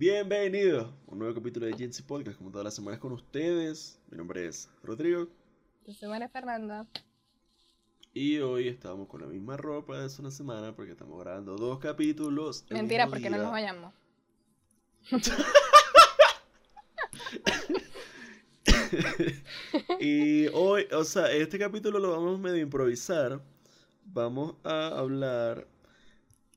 [0.00, 4.00] Bienvenidos a un nuevo capítulo de Jensi Podcast, como todas las semanas con ustedes.
[4.10, 5.28] Mi nombre es Rodrigo
[5.86, 6.86] Yo soy María Fernanda.
[8.14, 11.80] y hoy estamos con la misma ropa de hace una semana porque estamos grabando dos
[11.80, 12.64] capítulos.
[12.70, 13.92] el Mentira, mismo porque no nos vayamos.
[20.00, 23.42] y hoy, o sea, este capítulo lo vamos medio a improvisar.
[24.06, 25.66] Vamos a hablar.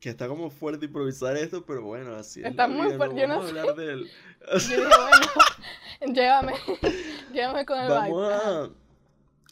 [0.03, 2.47] Que está como fuerte improvisar esto, pero bueno, así es.
[2.47, 4.09] Está la muy vida, fuerte, yo no vamos a hablar del.
[4.51, 6.53] Yo dije, bueno, llévame,
[7.33, 8.69] llévame con el Vamos a,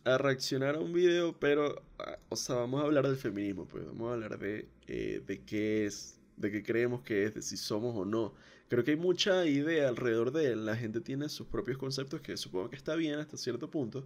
[0.03, 1.81] a reaccionar a un video, pero,
[2.27, 5.85] o sea, vamos a hablar del feminismo, pues vamos a hablar de, eh, de qué
[5.85, 8.33] es, de qué creemos que es, de si somos o no.
[8.67, 12.35] Creo que hay mucha idea alrededor de él, la gente tiene sus propios conceptos que
[12.35, 14.05] supongo que está bien hasta cierto punto,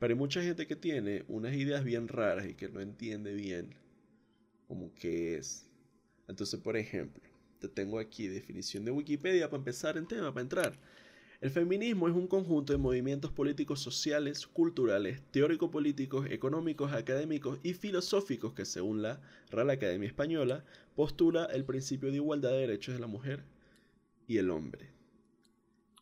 [0.00, 3.76] pero hay mucha gente que tiene unas ideas bien raras y que no entiende bien
[4.66, 5.70] como qué es.
[6.28, 7.22] Entonces, por ejemplo,
[7.58, 10.78] te tengo aquí definición de Wikipedia para empezar en tema, para entrar.
[11.40, 18.54] El feminismo es un conjunto de movimientos políticos, sociales, culturales, teórico-políticos, económicos, académicos y filosóficos
[18.54, 20.64] que, según la Real Academia Española,
[20.96, 23.44] postula el principio de igualdad de derechos de la mujer
[24.26, 24.88] y el hombre.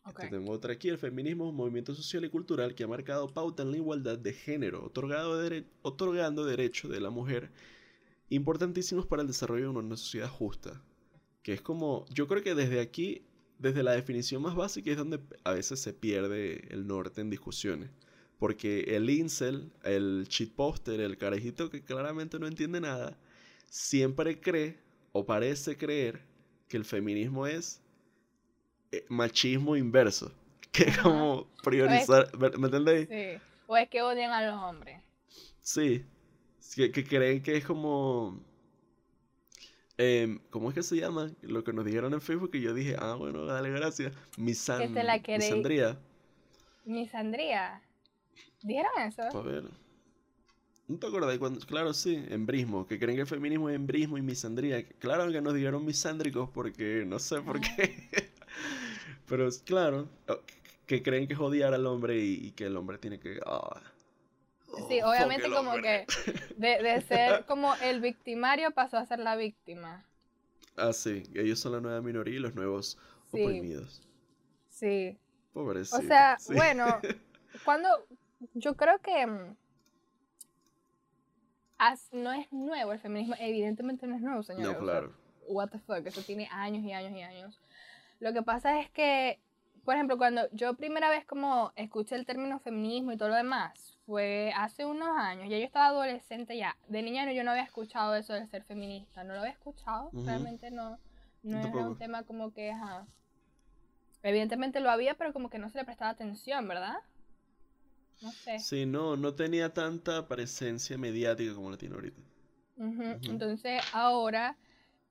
[0.05, 0.21] Ok.
[0.21, 0.89] Te tengo otra aquí.
[0.89, 4.17] El feminismo es un movimiento social y cultural que ha marcado pauta en la igualdad
[4.17, 7.51] de género, otorgado dere- otorgando derechos de la mujer
[8.33, 10.81] importantísimos para el desarrollo de una sociedad justa.
[11.41, 13.25] Que es como, yo creo que desde aquí,
[13.59, 17.89] desde la definición más básica, es donde a veces se pierde el norte en discusiones.
[18.39, 23.17] Porque el incel, el shitposter, el carajito que claramente no entiende nada,
[23.69, 24.77] siempre cree
[25.11, 26.21] o parece creer
[26.67, 27.81] que el feminismo es
[28.91, 30.31] eh, machismo inverso.
[30.73, 33.07] Que es como priorizar, ¿me me entendéis?
[33.07, 33.39] Sí.
[33.67, 35.03] O es que odian a los hombres.
[35.61, 36.03] Sí,
[36.75, 38.43] que, que creen que es como...
[39.97, 41.31] em, ¿Cómo es que se llama?
[41.41, 44.13] Lo que nos dijeron en Facebook y yo dije, ah, bueno, dale, gracias.
[44.37, 45.99] Misan, Que te la misandría.
[46.85, 47.81] Misandría.
[48.61, 49.23] ¿Dijeron eso?
[49.33, 49.65] A ver.
[50.87, 51.37] ¿No te acuerdas?
[51.39, 52.85] Cuando, claro, sí, embrismo.
[52.85, 54.87] Que creen que el feminismo es embrismo y misandría.
[54.99, 58.09] Claro que nos dijeron misándricos porque no sé por qué.
[59.27, 60.39] Pero es claro, oh,
[60.85, 63.39] que creen que es odiar al hombre y, y que el hombre tiene que...
[63.45, 63.81] ah,
[64.87, 66.05] Sí, oh, obviamente como que
[66.57, 70.05] de, de ser como el victimario pasó a ser la víctima.
[70.75, 72.97] Ah, sí, ellos son la nueva minoría y los nuevos
[73.31, 73.41] Sí.
[73.43, 74.01] oprimidos.
[74.69, 75.17] Sí.
[75.53, 75.97] Pobrecito.
[75.97, 76.53] O sea, sí.
[76.53, 76.85] bueno,
[77.63, 77.87] cuando
[78.53, 79.55] yo creo que mm,
[81.77, 84.73] as- no es nuevo el feminismo, evidentemente no es nuevo, señor.
[84.73, 85.13] No, claro.
[85.47, 87.59] what the fuck, eso tiene años y años y años.
[88.19, 89.39] Lo que pasa es que,
[89.83, 93.92] por ejemplo, cuando yo primera vez como escuché el término feminismo y todo lo demás,
[94.05, 97.63] fue hace unos años, ya yo estaba adolescente ya, de niña no- yo no había
[97.63, 100.99] escuchado eso de ser feminista, no lo había escuchado, realmente no,
[101.43, 103.05] no era un tema como que, ajá.
[104.23, 106.95] Evidentemente lo había, pero como que no se le prestaba atención, ¿verdad?
[108.21, 108.57] No sé.
[108.59, 112.21] Sí, no, no tenía tanta presencia mediática como la tiene ahorita.
[113.25, 114.57] Entonces, ahora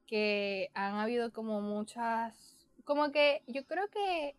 [0.07, 2.35] que han habido como muchas,
[2.85, 4.35] como que yo creo que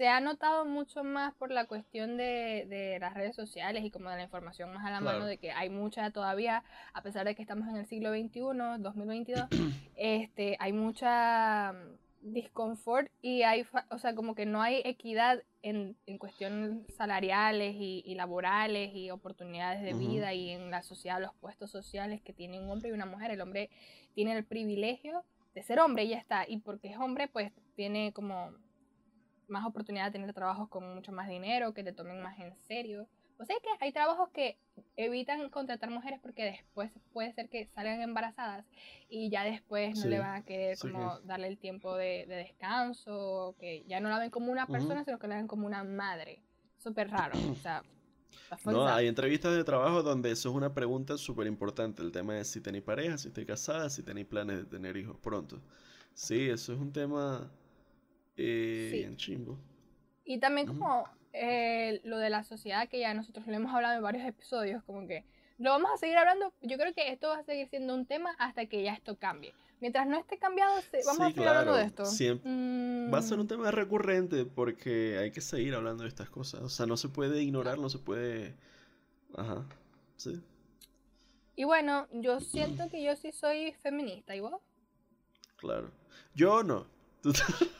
[0.00, 4.08] se ha notado mucho más por la cuestión de, de las redes sociales y como
[4.08, 5.18] de la información más a la Claro.
[5.18, 8.40] mano, de que hay mucha todavía, a pesar de que estamos en el siglo XXI,
[8.78, 9.44] 2022,
[9.96, 15.98] este, hay mucha mm, disconfort y hay, o sea, como que no hay equidad en,
[16.06, 21.34] en cuestiones salariales y, y laborales y oportunidades de vida y en la sociedad, los
[21.34, 23.32] puestos sociales que tiene un hombre y una mujer.
[23.32, 23.68] El hombre
[24.14, 25.24] tiene el privilegio
[25.54, 26.46] de ser hombre y ya está.
[26.48, 28.54] Y porque es hombre, pues tiene como
[29.50, 33.08] más oportunidad de tener trabajos con mucho más dinero, que te tomen más en serio.
[33.38, 34.58] O sea que hay trabajos que
[34.96, 38.66] evitan contratar mujeres porque después puede ser que salgan embarazadas
[39.08, 42.26] y ya después no Sí, le van a querer sí como darle el tiempo de,
[42.26, 45.66] de descanso, que ya no la ven como una persona, sino que la ven como
[45.66, 46.42] una madre.
[46.76, 47.46] Súper raro.
[47.50, 47.82] O sea,
[48.64, 52.02] No, hay entrevistas de trabajo donde eso es una pregunta súper importante.
[52.02, 55.16] El tema es si tenéis pareja, si estáis casada, si tenéis planes de tener hijos
[55.18, 55.62] pronto.
[56.14, 57.50] Sí, eso es un tema
[58.36, 58.98] eh, Sí.
[58.98, 59.58] bien chimbo.
[60.24, 64.02] Y también como eh, lo de la sociedad, que ya nosotros lo hemos hablado en
[64.02, 65.24] varios episodios, como que
[65.58, 66.52] lo vamos a seguir hablando.
[66.62, 69.52] Yo creo que esto va a seguir siendo un tema hasta que ya esto cambie.
[69.80, 70.84] Mientras no esté cambiado, vamos
[71.16, 72.04] Sí, a seguir hablando de claro, esto.
[72.04, 76.28] siem- Va a ser Mm, un tema recurrente porque hay que seguir hablando de estas
[76.30, 76.60] cosas.
[76.62, 78.54] O sea, no se puede ignorar, no se puede...
[79.36, 79.64] Ajá,
[80.16, 80.42] sí.
[81.56, 84.60] Y bueno, yo siento que yo sí soy feminista, ¿y vos?
[85.56, 85.90] Claro.
[86.34, 86.86] Yo no.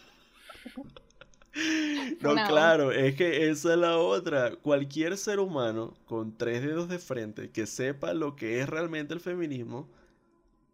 [2.21, 2.45] No, No.
[2.45, 4.57] claro, es que esa es la otra.
[4.57, 9.21] Cualquier ser humano con tres dedos de frente que sepa lo que es realmente el
[9.21, 9.89] feminismo,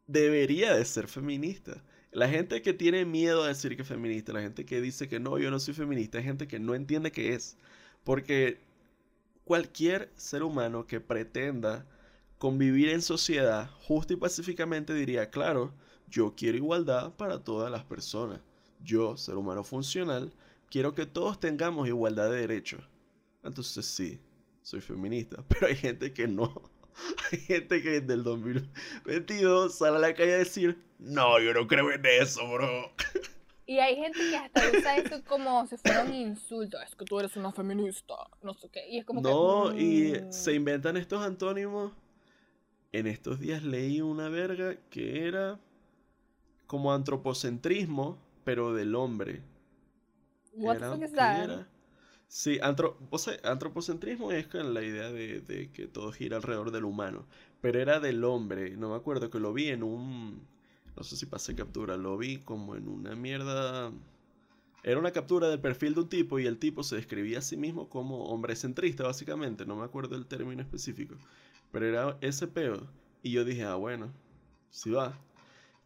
[0.07, 1.83] debería de ser feminista.
[2.13, 5.21] La gente que tiene miedo a decir que es feminista, la gente que dice que
[5.21, 7.57] no, yo no soy feminista, es gente que no entiende qué es.
[8.05, 8.61] Porque
[9.45, 11.87] cualquier ser humano que pretenda
[12.39, 15.75] convivir en sociedad justo y pacíficamente diría, claro,
[16.09, 18.41] yo quiero igualdad para todas las personas.
[18.87, 20.33] Yo, ser humano funcional,
[20.71, 22.89] quiero que todos tengamos igualdad de derechos.
[23.43, 24.21] Entonces sí,
[24.63, 26.63] soy feminista, pero hay gente que no.
[27.31, 31.67] Hay gente que desde el 2022 sale a la calle a decir, no, yo no
[31.67, 32.91] creo en eso, bro.
[33.67, 36.81] Y hay gente que hasta usa eso como si fuera un insulto.
[36.81, 38.89] Es que tú eres una feminista, no sé qué.
[38.89, 40.33] Y es como no, que, y mm.
[40.33, 41.93] se inventan estos antónimos.
[42.93, 45.61] En estos días leí una verga que era
[46.67, 49.43] como antropocentrismo, pero del hombre.
[50.55, 51.67] What the fuck is that?
[52.29, 57.27] Sí, antropocentrismo es con la idea de, de, que todo gira alrededor del humano,
[57.61, 60.47] pero era del hombre, no me acuerdo que lo vi en un,
[60.97, 63.93] no sé si pasé captura, lo vi como en una mierda,
[64.85, 67.57] era una captura del perfil de un tipo y el tipo se describía a sí
[67.57, 71.17] mismo como hombre centrista básicamente, no me acuerdo el término específico,
[71.73, 72.87] pero era ese peo.
[73.23, 74.13] Y yo dije, ah bueno,
[74.71, 75.19] si va,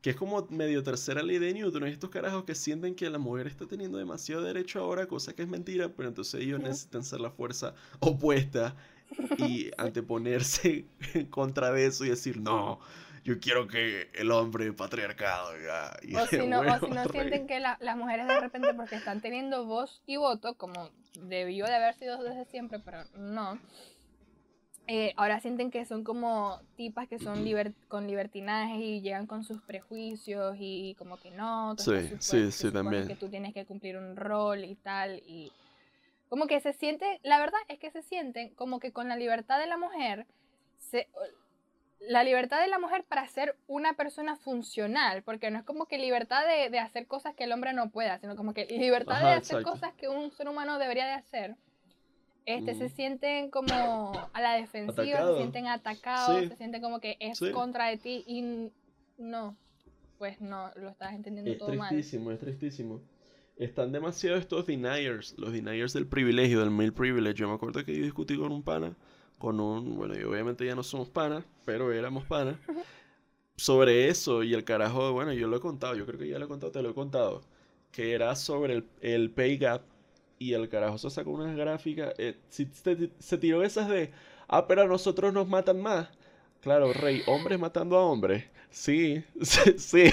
[0.02, 3.47] que es como medio tercera ley de Newton, estos carajos que sienten que la mujer
[3.47, 7.31] está teniendo demasiado derecho ahora, cosa que es mentira, pero entonces ellos necesitan ser la
[7.31, 8.75] fuerza opuesta
[9.38, 12.81] y anteponerse en contra de eso y decir, no,
[13.25, 15.94] yo quiero que el hombre patriarcado ya.
[16.02, 18.97] Y o, si no, o si no sienten que la, las mujeres de repente, porque
[18.97, 23.58] están teniendo voz y voto, como debió de haber sido desde siempre, pero no
[24.87, 27.44] eh, ahora sienten que son como tipas que son
[27.88, 33.06] con libertinaje y llegan con sus prejuicios y como que no, sí, sí, sí, también.
[33.06, 35.53] que tú tienes que cumplir un rol y tal y
[36.29, 39.59] como que se siente, la verdad es que se sienten como que con la libertad
[39.59, 40.27] de la mujer
[40.79, 41.09] se,
[42.00, 45.99] la libertad de la mujer para ser una persona funcional, porque no es como que
[45.99, 49.33] libertad de, de hacer cosas que el hombre no pueda, sino como que libertad de
[49.33, 51.56] hacer cosas que un ser humano debería de hacer
[52.56, 57.41] este, se sienten como a la defensiva, se sienten atacados, se sienten como que es
[57.52, 58.70] contra de ti y
[59.19, 59.56] no,
[60.19, 61.88] pues no, lo estás entendiendo todo mal.
[61.88, 63.00] Es tristísimo, es tristísimo.
[63.56, 67.41] Están demasiado estos deniers, los deniers del privilegio, del male privilege.
[67.41, 68.97] Yo me acuerdo que yo discutí con un pana,
[69.38, 72.56] con un, bueno, y obviamente ya no somos panas, pero éramos panas,
[73.56, 76.47] sobre eso y el carajo, bueno, yo lo he contado, yo creo que ya lo
[76.47, 77.43] he contado, te lo he contado,
[77.93, 79.82] que era sobre el, el pay gap
[80.40, 82.14] y el carajo se sacó unas gráficas.
[82.16, 84.10] Eh, se, tiró esas de,
[84.48, 86.08] ah, pero a nosotros nos matan más.
[86.62, 88.44] Claro, rey, hombres matando a hombres.
[88.70, 89.78] Sí, sí.
[89.78, 90.10] sí.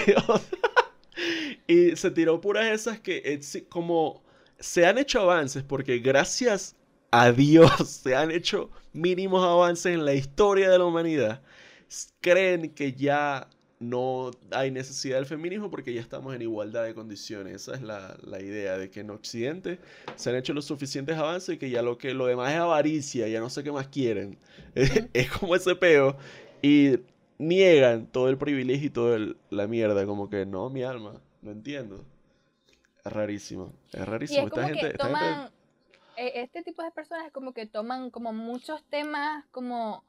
[1.66, 3.40] y se tiró puras esas que eh,
[3.70, 4.22] como
[4.60, 6.76] se han hecho avances porque gracias
[7.10, 7.72] a Dios
[8.04, 11.42] se han hecho mínimos avances en la historia de la humanidad.
[12.20, 17.54] Creen que ya no hay necesidad del feminismo porque ya estamos en igualdad de condiciones.
[17.54, 19.80] Esa es la, idea de que en Occidente
[20.16, 23.28] se han hecho los suficientes avances y que ya lo que lo demás es avaricia,
[23.28, 24.38] ya no sé qué más quieren.
[25.14, 26.18] Es, como ese peo.
[26.62, 27.00] Y
[27.38, 29.20] niegan todo el privilegio y toda
[29.50, 30.06] la mierda.
[30.06, 32.04] Como que no, mi alma, no entiendo.
[33.06, 33.74] Es rarísimo.
[33.92, 34.48] Es rarísimo.
[34.48, 35.52] esta gente, toman,
[36.16, 40.04] e, Este tipo de personas es como que toman como muchos temas como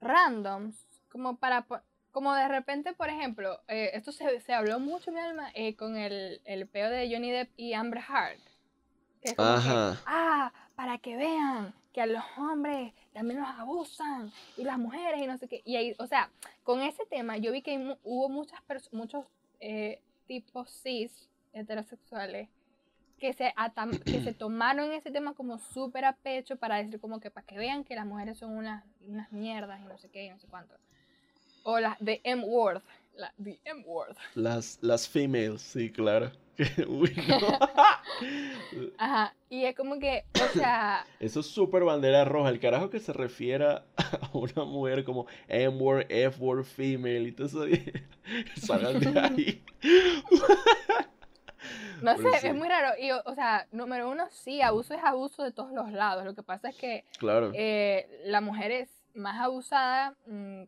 [0.00, 0.86] randoms.
[1.08, 1.66] Como para
[2.18, 5.96] como de repente, por ejemplo, eh, esto se, se, habló mucho, mi alma, eh, con
[5.96, 8.40] el, el peo de Johnny Depp y Amber Heard.
[9.38, 10.02] Ajá.
[10.04, 15.28] ah, para que vean que a los hombres también los abusan y las mujeres y
[15.28, 15.62] no sé qué.
[15.64, 16.28] Y ahí, o sea,
[16.64, 18.60] con ese tema yo vi que hubo muchas
[18.90, 19.24] muchos
[19.60, 22.48] eh, tipos cis heterosexuales
[23.20, 23.54] que se,
[24.04, 27.58] que se tomaron ese tema como súper a pecho para decir como que para que
[27.58, 30.48] vean que las mujeres son unas, unas mierdas y no sé qué y no sé
[30.48, 30.74] cuánto.
[31.70, 32.80] O la de M-Word.
[33.14, 34.16] La de M-Word.
[34.34, 36.32] Las, las females, sí, claro.
[36.88, 37.14] Uy,
[38.96, 41.04] Ajá, y es como que, o sea...
[41.20, 42.48] Eso es súper bandera roja.
[42.48, 47.82] El carajo que se refiera a una mujer como M-word, F-word, female y todo eso.
[48.56, 49.62] Salgan de ahí.
[52.00, 52.98] No sé, es muy raro.
[52.98, 56.24] Y, o sea, número uno, sí, abuso es abuso de todos los lados.
[56.24, 57.52] Lo que pasa es que claro.
[57.54, 60.62] eh, la mujer es más abusada mm,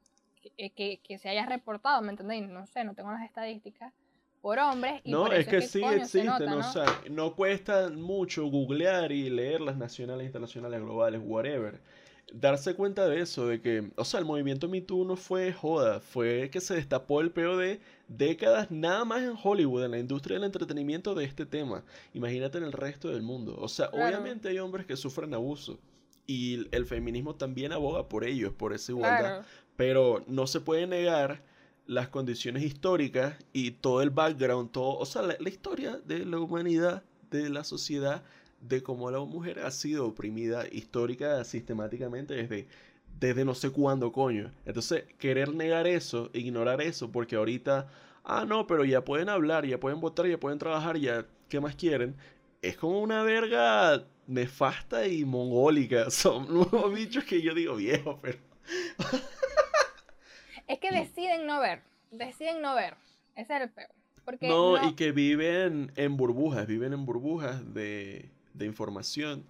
[0.56, 2.48] eh, que, que, se haya reportado, ¿me entendéis?
[2.48, 3.92] No sé, no tengo las estadísticas,
[4.40, 5.00] por hombres.
[5.04, 6.58] Y no, por es que, sí existen, ¿no?
[6.58, 11.80] o sea, no cuesta mucho googlear y leer las nacionales, internacionales, globales, whatever.
[12.32, 15.98] Darse cuenta de eso, de que, o sea, el movimiento Me Too no fue joda,
[15.98, 20.36] fue que se destapó el peo de décadas nada más en Hollywood, en la industria
[20.36, 21.82] del entretenimiento de este tema.
[22.14, 23.56] Imagínate en el resto del mundo.
[23.58, 25.80] O sea, obviamente hay hombres que sufren abuso
[26.30, 29.44] y el feminismo también aboga por ellos, por esa igualdad.
[29.80, 31.40] Pero no se puede negar
[31.86, 37.02] las condiciones históricas y todo el background, todo, o sea, la, historia de la humanidad,
[37.30, 38.22] de la sociedad,
[38.60, 42.68] de cómo la mujer ha sido oprimida histórica sistemáticamente desde,
[43.18, 44.52] desde no sé cuándo, coño.
[44.66, 47.88] Entonces, querer negar eso, ignorar eso, porque ahorita,
[48.22, 51.74] ah, no, pero ya pueden hablar, ya pueden votar, ya pueden trabajar, ya, ¿qué más
[51.74, 52.16] quieren?
[52.60, 56.10] Es como una verga nefasta y mongólica.
[56.10, 58.38] Son nuevos bichos que yo digo viejo, pero...
[60.70, 62.94] es que deciden no ver, deciden no ver.
[63.34, 63.90] Ese es el peor.
[64.24, 69.44] Porque no, y que viven en burbujas, viven en burbujas de, de información,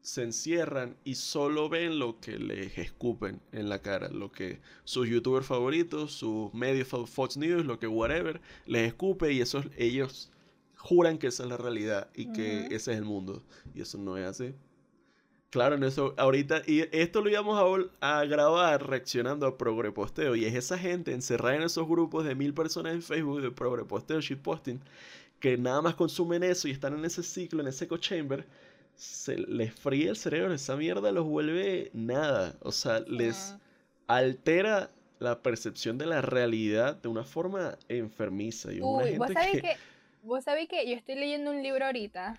[0.00, 5.08] se encierran y solo ven lo que les escupen en la cara, lo que sus
[5.08, 10.32] youtubers favoritos, sus medios Fox News, lo que whatever, les escupe y eso ellos
[10.76, 13.44] juran que esa es la realidad y que ese es el mundo.
[13.74, 14.54] Y eso no es así.
[15.54, 20.46] Claro, en eso ahorita, y esto lo íbamos a, a grabar reaccionando a progreposteo, y
[20.46, 24.80] es esa gente encerrada en esos grupos de mil personas en Facebook de progreposteo, shitposting,
[25.38, 28.44] que nada más consumen eso y están en ese ciclo, en ese echo chamber,
[28.96, 33.54] se les fríe el cerebro, esa mierda los vuelve nada, o sea, les
[34.08, 38.72] altera la percepción de la realidad de una forma enfermiza.
[38.72, 39.76] Y una gente que
[40.24, 42.36] Vos sabéis que yo estoy leyendo un libro ahorita.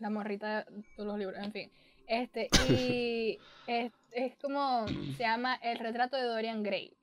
[0.00, 1.70] La morrita de todos los libros, en fin.
[2.06, 4.86] Este, y es, es, como.
[4.88, 6.96] Se llama El retrato de Dorian Gray.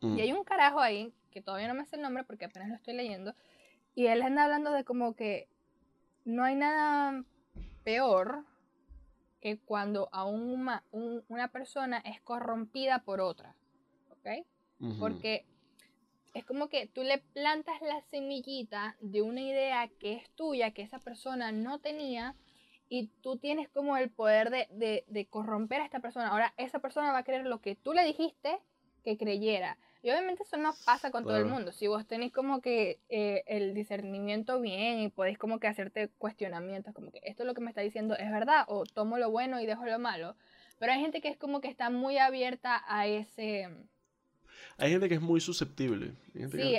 [0.00, 0.18] Y mm.
[0.18, 2.94] hay un carajo ahí, que todavía no me sé el nombre porque apenas lo estoy
[2.94, 3.34] leyendo.
[3.94, 5.48] Y él anda hablando de como que
[6.24, 7.24] no hay nada
[7.84, 8.44] peor
[9.40, 13.54] que cuando a una, una persona es corrompida por otra.
[14.10, 14.46] ¿Ok?
[14.98, 15.46] Porque
[16.34, 20.82] es como que tú le plantas la semillita de una idea que es tuya, que
[20.82, 22.34] esa persona no tenía,
[22.94, 26.28] y tú tienes como el poder de, corromper a esta persona.
[26.28, 28.60] Ahora, esa persona va a creer lo que tú le dijiste
[29.02, 29.78] que creyera.
[30.00, 31.72] Y obviamente eso no pasa con todo el mundo.
[31.72, 36.94] Si vos tenéis como que eh, el discernimiento bien y podéis como que hacerte cuestionamientos,
[36.94, 39.60] como que esto es lo que me está diciendo es verdad, o tomo lo bueno
[39.60, 40.36] y dejo lo malo.
[40.78, 43.68] Pero hay gente que es como que está muy abierta a ese
[44.76, 46.14] hay gente que es muy susceptible,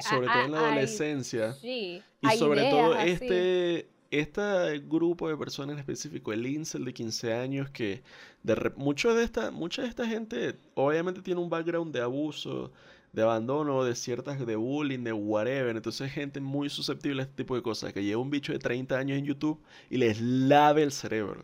[0.01, 1.53] sobre todo en la adolescencia.
[1.53, 7.34] Sí, y sobre todo este, este grupo de personas en específico, el incel de 15
[7.34, 8.03] años, que
[8.43, 12.72] de mucho de esta, mucha de esta gente obviamente tiene un background de abuso,
[13.13, 15.75] de abandono, de ciertas, de bullying, de whatever.
[15.75, 18.98] Entonces gente muy susceptible a este tipo de cosas, que lleva un bicho de 30
[18.98, 21.43] años en YouTube y les lave el cerebro.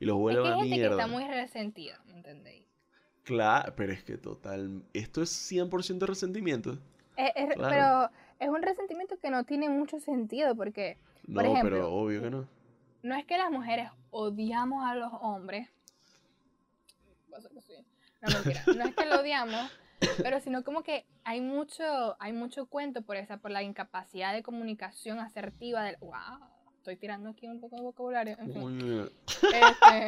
[0.00, 2.64] Y los vuelve es que hay gente que está muy resentida, ¿me entendéis?
[3.24, 6.78] Claro, pero es que total, esto es 100% resentimiento.
[7.16, 10.96] Pero es un resentimiento que no tiene mucho sentido porque,
[11.28, 12.48] no, pero obvio que no.
[13.02, 15.68] No es que las mujeres odiamos a los hombres.
[17.28, 18.62] No, mentira.
[18.66, 19.70] No es que lo odiamos,
[20.22, 24.42] pero sino como que hay mucho, hay mucho cuento por esa, por la incapacidad de
[24.42, 25.96] comunicación asertiva del.
[26.00, 26.58] ¡Wow!
[26.88, 28.38] estoy tirando aquí un poco de vocabulario.
[28.38, 28.78] En fin.
[28.78, 29.10] Bien.
[29.42, 30.06] Este...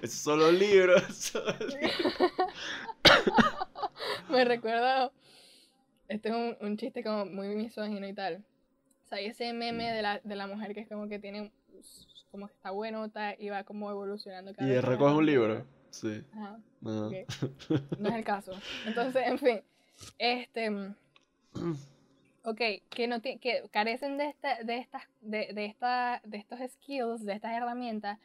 [0.02, 1.32] es solo libros.
[4.30, 5.12] Me recuerdo.
[6.08, 8.42] Este es un, un, chiste como muy misógino y tal.
[9.10, 11.52] Sea, ese meme de la, de la mujer que es como que tiene.
[12.30, 15.66] Como que está bueno está, y va como evolucionando cada Y recoge un libro.
[15.90, 16.22] Sí.
[16.32, 16.58] Ajá.
[16.80, 18.52] No es el caso.
[18.86, 19.60] Entonces, en fin.
[20.18, 20.70] Este.
[22.44, 27.24] Ok, que, no que carecen de, esta, de, estas, de, de, esta, de estos skills,
[27.26, 28.18] de estas herramientas,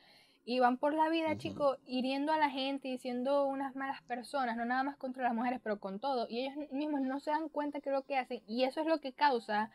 [0.45, 4.55] y van por la vida, chicos, hiriendo a la gente y siendo unas malas personas,
[4.55, 6.27] no nada más contra las mujeres, pero con todo.
[6.29, 8.99] Y ellos mismos no se dan cuenta que lo que hacen, y eso es lo
[8.99, 9.71] que causa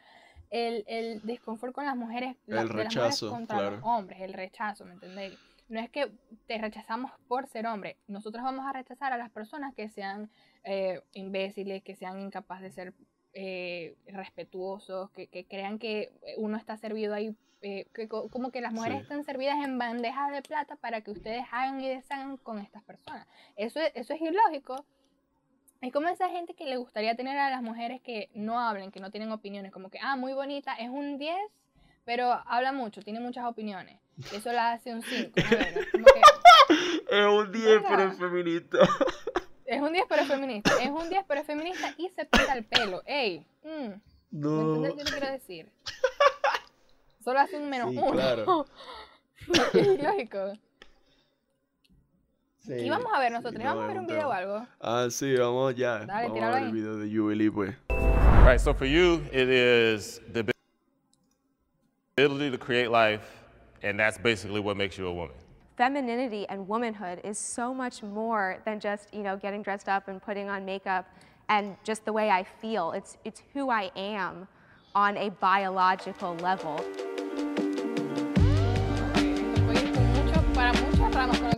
[0.50, 5.38] el, el desconfort con las mujeres, el rechazo, contra los hombres, el rechazo, ¿me entendéis?
[5.68, 6.10] No es que
[6.46, 10.28] te rechazamos por ser hombre, nosotros vamos a rechazar a las personas que sean
[10.64, 12.94] eh, imbéciles, que sean incapaces de ser
[13.32, 19.02] eh, respetuosos, que, crean que uno está servido ahí, eh, que, como que las mujeres
[19.02, 23.28] están servidas en bandejas de plata para que ustedes hagan y deshagan con estas personas.
[23.54, 24.84] Eso es, eso es ilógico.
[25.80, 29.00] Es como esa gente que le gustaría tener a las mujeres que no hablen, que
[29.00, 31.34] no tienen opiniones, como que, ah, muy bonita, es un 10,
[32.04, 33.98] pero habla mucho, tiene muchas opiniones.
[34.32, 35.32] Eso la hace un 5.
[37.10, 38.78] es un 10, pero es feminista.
[39.64, 40.82] Es un 10 pero es feminista.
[40.82, 43.02] Es un 10 pero es feminista y se pinta el pelo.
[43.06, 43.46] Ey.
[43.62, 43.92] Mm,
[44.32, 44.50] no.
[44.50, 45.70] ¿Me entiendes qué te quiero decir?
[47.24, 48.12] Solo hace un menos sí, uno.
[48.12, 48.66] Claro.
[49.72, 50.52] es lógico.
[52.60, 54.66] Sí, y vamos a ver nosotros, ¿vamos a ver un video o algo?
[54.80, 56.04] Ah, sí, vamos ya.
[56.04, 57.74] Dale, vamos a ver el video de Jubilee, pues.
[58.44, 60.44] Right, so for you, it is the
[62.16, 63.22] ability to create life,
[63.82, 65.34] and that's basically what makes you a woman
[65.80, 70.20] femininity and womanhood is so much more than just, you know, getting dressed up and
[70.20, 71.06] putting on makeup
[71.48, 72.92] and just the way I feel.
[72.92, 74.46] It's, it's who I am
[74.94, 76.84] on a biological level.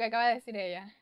[0.02, 0.92] Que acaba de decir ella.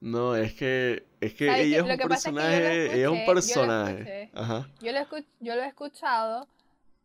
[0.00, 3.18] No, es que, es que ¿Sabes ella es un personaje, ella es escuché, yo un
[3.18, 4.22] lo personaje.
[4.22, 4.30] escuché.
[4.34, 4.68] Ajá.
[4.80, 6.46] Yo lo, escu- yo lo he escuchado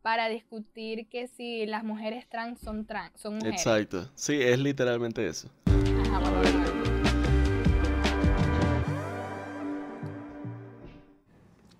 [0.02, 3.62] para discutir que si las mujeres trans son trans, son mujeres.
[3.62, 4.10] Exacto.
[4.16, 5.50] Sí, es literalmente eso.
[5.66, 6.84] Ajá, bueno, bueno.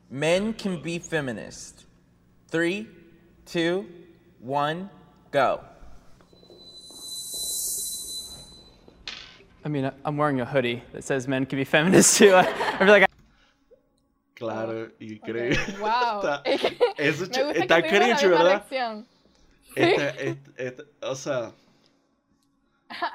[0.10, 1.84] Men can be feminist.
[2.50, 2.88] Three,
[3.46, 3.86] two,
[4.40, 4.90] one,
[5.32, 5.60] go.
[9.66, 12.34] I mean, I- I'm wearing a hoodie that says men can be feminists too.
[12.36, 13.08] I, I feel like I
[14.36, 15.56] Claro, y Ok, creo.
[15.80, 16.20] Wow.
[16.22, 16.42] está,
[16.98, 18.68] eso me ch- gusta está que tuvimos la cringe, misma ¿verdad?
[19.76, 21.54] Esta- esta- esta- o sea,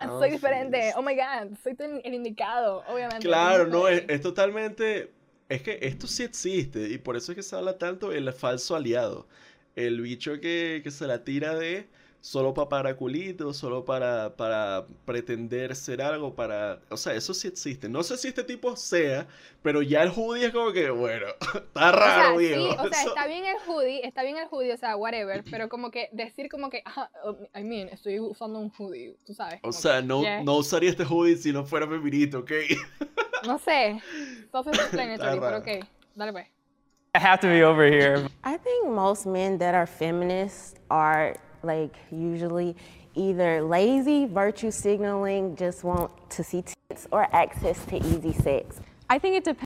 [0.01, 0.93] No, soy diferente.
[0.97, 3.27] Oh my god, soy el indicado, obviamente.
[3.27, 5.13] claro, no, es es, es totalmente.
[5.49, 8.77] Es que esto sí existe y por eso es que se habla tanto el falso
[8.77, 9.27] aliado.
[9.77, 11.89] El bicho que, que se la tira de
[12.21, 16.81] solo para paraculitos, solo para, para pretender ser algo, para...
[16.91, 17.89] O sea, eso sí existe.
[17.89, 19.27] No sé si este tipo sea,
[19.63, 23.03] pero ya el hoodie es como que, bueno, está O sea, raro, sí, o sea,
[23.03, 26.09] Eso- está bien el hoodie, está bien el hoodie, o sea, whatever, pero como que
[26.13, 27.11] decir como que, ajá,
[27.55, 29.61] I mean, estoy usando un hoodie, tú sabes.
[29.63, 30.43] O sea, que, no, yeah.
[30.43, 32.51] no usaría este hoodie si no fuera feminista, ¿ok?
[33.47, 34.03] No sé,
[34.51, 35.59] self-explanatory, pero raro.
[35.59, 35.69] ok,
[36.15, 36.47] dale pues.
[37.15, 38.29] have to be over here.
[38.45, 42.75] I think most men that are feminists are like usually
[43.15, 48.81] either lazy, virtue signaling, just want to see tits, or access to easy sex.
[49.11, 49.65] I think it depends.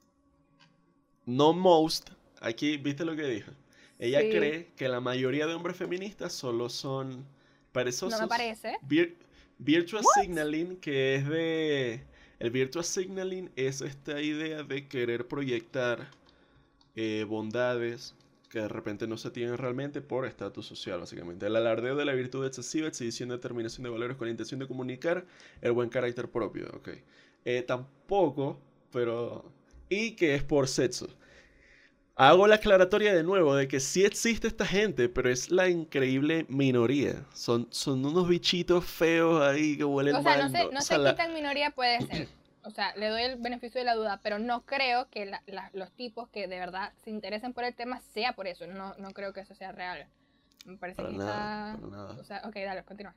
[1.26, 2.10] No most.
[2.40, 3.52] Aquí, ¿viste lo que dijo?
[3.98, 4.30] Ella Sí.
[4.30, 7.24] cree que la mayoría de hombres feministas solo son
[7.72, 8.18] perezosos.
[8.18, 8.76] No me parece.
[8.82, 9.14] Vir-
[9.58, 12.02] virtual signaling, que es de...
[12.40, 16.08] El virtual signaling es esta idea de querer proyectar
[16.96, 18.16] eh, bondades
[18.52, 21.46] que de repente no se tienen realmente por estatus social, básicamente.
[21.46, 24.68] El alardeo de la virtud excesiva, exhibición de determinación de valores con la intención de
[24.68, 25.24] comunicar
[25.62, 26.90] el buen carácter propio, ok.
[27.46, 28.60] Eh, tampoco,
[28.92, 29.50] pero...
[29.88, 31.08] Y que es por sexo.
[32.14, 36.44] Hago la aclaratoria de nuevo de que sí existe esta gente, pero es la increíble
[36.48, 37.26] minoría.
[37.32, 40.52] Son, son unos bichitos feos ahí que huelen O sea, mal.
[40.52, 40.72] no ¿no?
[40.72, 42.28] no O sea, qué la- tan minoría puede ser.
[42.64, 45.70] O sea, le doy el beneficio de la duda, pero no creo que la- la-
[45.72, 48.66] los tipos que de verdad se interesen por el tema sea por eso.
[48.66, 50.06] No, no creo que eso sea real.
[50.64, 51.86] Me parece Para que nada, está...
[51.88, 52.20] nada.
[52.20, 53.14] O sea, ok, dale, continúa.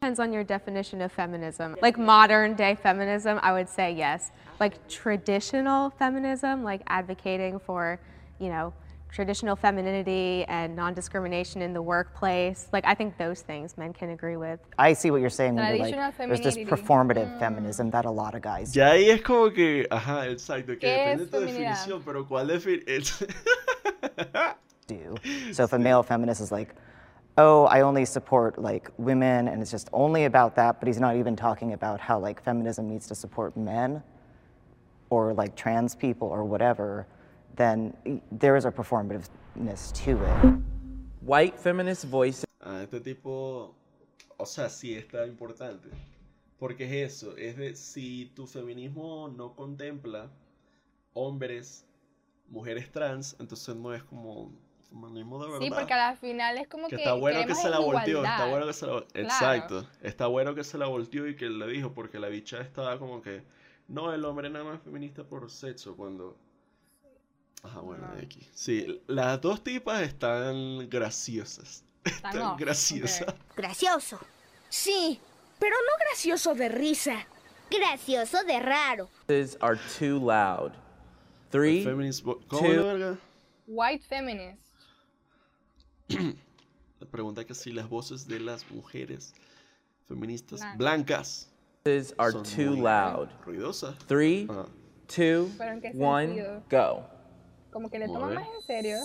[0.00, 1.76] Depends on your definition of feminism.
[1.80, 4.32] Like modern day feminism, I would say yes.
[4.58, 8.00] Like traditional feminism, like advocating for,
[8.40, 8.72] you know,
[9.12, 12.68] traditional femininity and non-discrimination in the workplace.
[12.72, 14.58] Like I think those things men can agree with.
[14.78, 16.82] I see what you're saying when you're Traditional like, there's this femininity.
[16.82, 17.38] performative mm.
[17.38, 20.96] feminism that a lot of guys Ya ahí es como que, ajá, exacto, que ¿Qué
[20.96, 23.28] depende es de tu definición, pero ¿cuál definición?
[24.86, 25.14] do.
[25.52, 26.74] So if a male feminist is like,
[27.38, 31.16] oh, I only support like women and it's just only about that, but he's not
[31.16, 34.02] even talking about how like feminism needs to support men
[35.10, 37.06] or like trans people or whatever,
[37.56, 37.94] then
[38.30, 40.54] there is a performativeness to it.
[41.20, 43.74] White feminist voices Ah, este tipo,
[44.36, 45.88] o sea, sí está importante.
[46.58, 50.30] Porque es eso, es de si tu feminismo no contempla
[51.12, 51.84] hombres,
[52.48, 54.52] mujeres trans, entonces no es como
[54.88, 55.66] feminismo de verdad.
[55.66, 57.02] Sí, porque a la final es como Que que.
[57.02, 60.54] está bueno que se la volteó, está bueno que se la vol- Exacto, está bueno
[60.54, 63.42] que se la volteó y que le dijo, porque la bicha estaba como que,
[63.88, 66.36] no, el hombre nada más es feminista por sexo, cuando...
[67.62, 68.48] Ajá, bueno, de aquí.
[68.52, 71.84] Sí, las dos tipas están graciosas.
[72.04, 73.34] Están off, graciosas.
[73.56, 74.18] Gracioso.
[74.68, 75.20] Sí,
[75.60, 77.26] pero no gracioso de risa.
[77.70, 79.08] Gracioso de raro.
[79.60, 80.72] are too loud.
[81.50, 83.18] Three, Feminist vo- ¿Cómo two- la verga?
[83.68, 84.58] White feminist.
[86.08, 89.34] La pregunta que si las voces de las mujeres
[90.08, 91.48] feministas Blancas.
[91.84, 93.28] blancas are son too muy loud.
[93.44, 93.96] ruidosas.
[94.06, 94.46] Three,
[95.06, 96.62] two, ¿Pero en qué one, sentido?
[96.70, 97.06] go.
[97.72, 98.98] Como que le toman más en serio.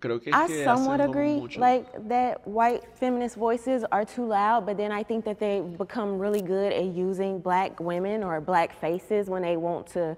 [0.00, 1.60] Creo que es I que somewhat agree, mucho.
[1.60, 6.18] like that white feminist voices are too loud, but then I think that they become
[6.18, 10.16] really good at using black women or black faces when they want to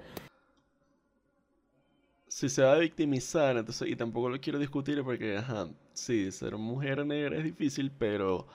[2.35, 6.57] si se va a victimizar, entonces, y tampoco lo quiero discutir porque, ajá, sí, ser
[6.57, 8.49] mujer negra es difícil, pero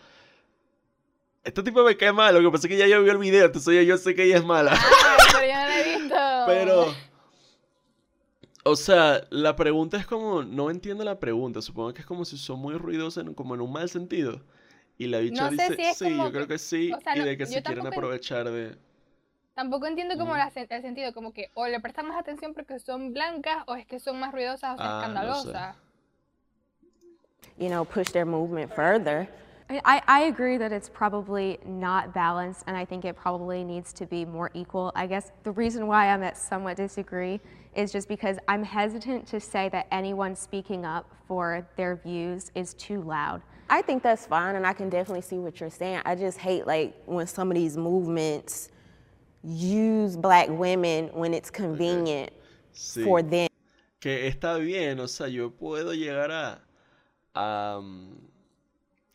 [1.46, 3.46] este tipo me cae mal, lo que pasa es que ya yo vi el video,
[3.46, 4.74] entonces ya yo sé que ella es mala.
[4.74, 6.16] Ay, pero yo no la he visto.
[6.48, 6.94] Pero,
[8.70, 12.38] o sea, la pregunta es como, no entiendo la pregunta, supongo que es como si
[12.38, 14.42] son muy ruidosas, en- como en un mal sentido.
[14.98, 16.92] Y la bicha No sé dice, si es sí, como yo creo que- que sí,
[16.92, 18.78] o sea, y no, de que se quieren aprovechar de...
[19.56, 22.80] Tampoco entiendo como la sen- el sentido, como que o le prestan más atención porque
[22.80, 25.50] son blancas o es que son más ruidosas o sea, Ah, no sé.
[25.50, 25.76] escandalosas.
[27.58, 29.28] You know, push their movement further.
[29.70, 33.94] I, I I agree that it's probably not balanced, and I think it probably needs
[33.94, 34.92] to be more equal.
[34.96, 37.40] I guess the reason why I'm at somewhat disagree
[37.76, 42.74] is just because I'm hesitant to say that anyone speaking up for their views is
[42.74, 43.42] too loud.
[43.70, 46.02] I think that's fine, and I can definitely see what you're saying.
[46.06, 48.70] I just hate like when some of these movements
[49.44, 52.32] use black women when it's convenient
[52.74, 53.04] Sí.
[53.04, 53.48] for them.
[54.00, 56.60] Que está bien, o sea, yo puedo llegar a.
[57.36, 57.40] a
[57.78, 58.29] um,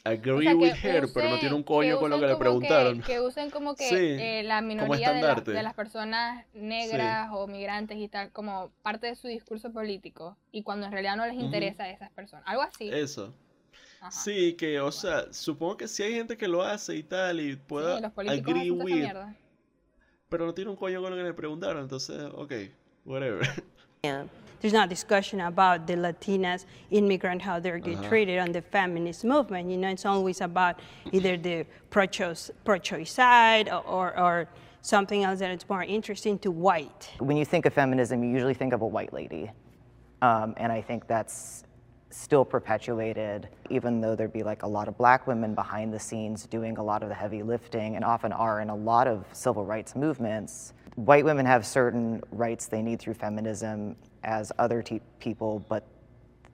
[0.04, 3.00] agree O sea, with her, pero no tiene un coño con lo que le preguntaron.
[3.02, 5.50] Que, usen como que Sí, eh, la como minoría de, la- estandarte.
[5.52, 10.62] de las personas negras o migrantes y tal, como parte de su discurso político, y
[10.62, 12.44] cuando en realidad no les interesa a esas personas.
[12.46, 12.88] Algo así.
[12.92, 13.34] Eso.
[14.00, 14.10] Ajá.
[14.10, 17.56] Sí, que, o sea, supongo que sí hay gente que lo hace y tal, y
[17.56, 19.34] pueda Sí, los políticos agree with, mierda.
[20.28, 22.52] pero no tiene un coño con lo que le preguntaron, entonces, ok,
[23.06, 23.48] whatever.
[24.64, 28.09] There's not discussion about the Latinas immigrant, how they're get Uh-huh.
[28.09, 29.68] treated on the feminist movement.
[29.70, 30.81] You know, it's always about
[31.12, 34.48] either the pro-choice, pro-choice side or, or, or
[34.81, 37.11] something else that it's more interesting to white.
[37.18, 39.50] When you think of feminism, you usually think of a white lady.
[40.22, 41.64] Um, and I think that's
[42.09, 46.46] still perpetuated, even though there'd be like a lot of black women behind the scenes
[46.46, 49.66] doing a lot of the heavy lifting and often are in a lot of civil
[49.66, 50.72] rights movements.
[50.94, 55.84] White women have certain rights they need through feminism as other te- people, but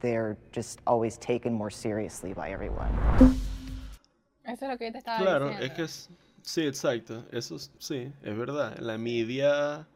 [0.00, 2.90] they're just always taken more seriously by everyone.
[4.44, 5.64] Eso es lo que yo te estaba Claro, diciendo.
[5.66, 6.08] es que es,
[6.42, 8.78] sí, exacto, eso es- sí, es verdad.
[8.80, 9.86] La media,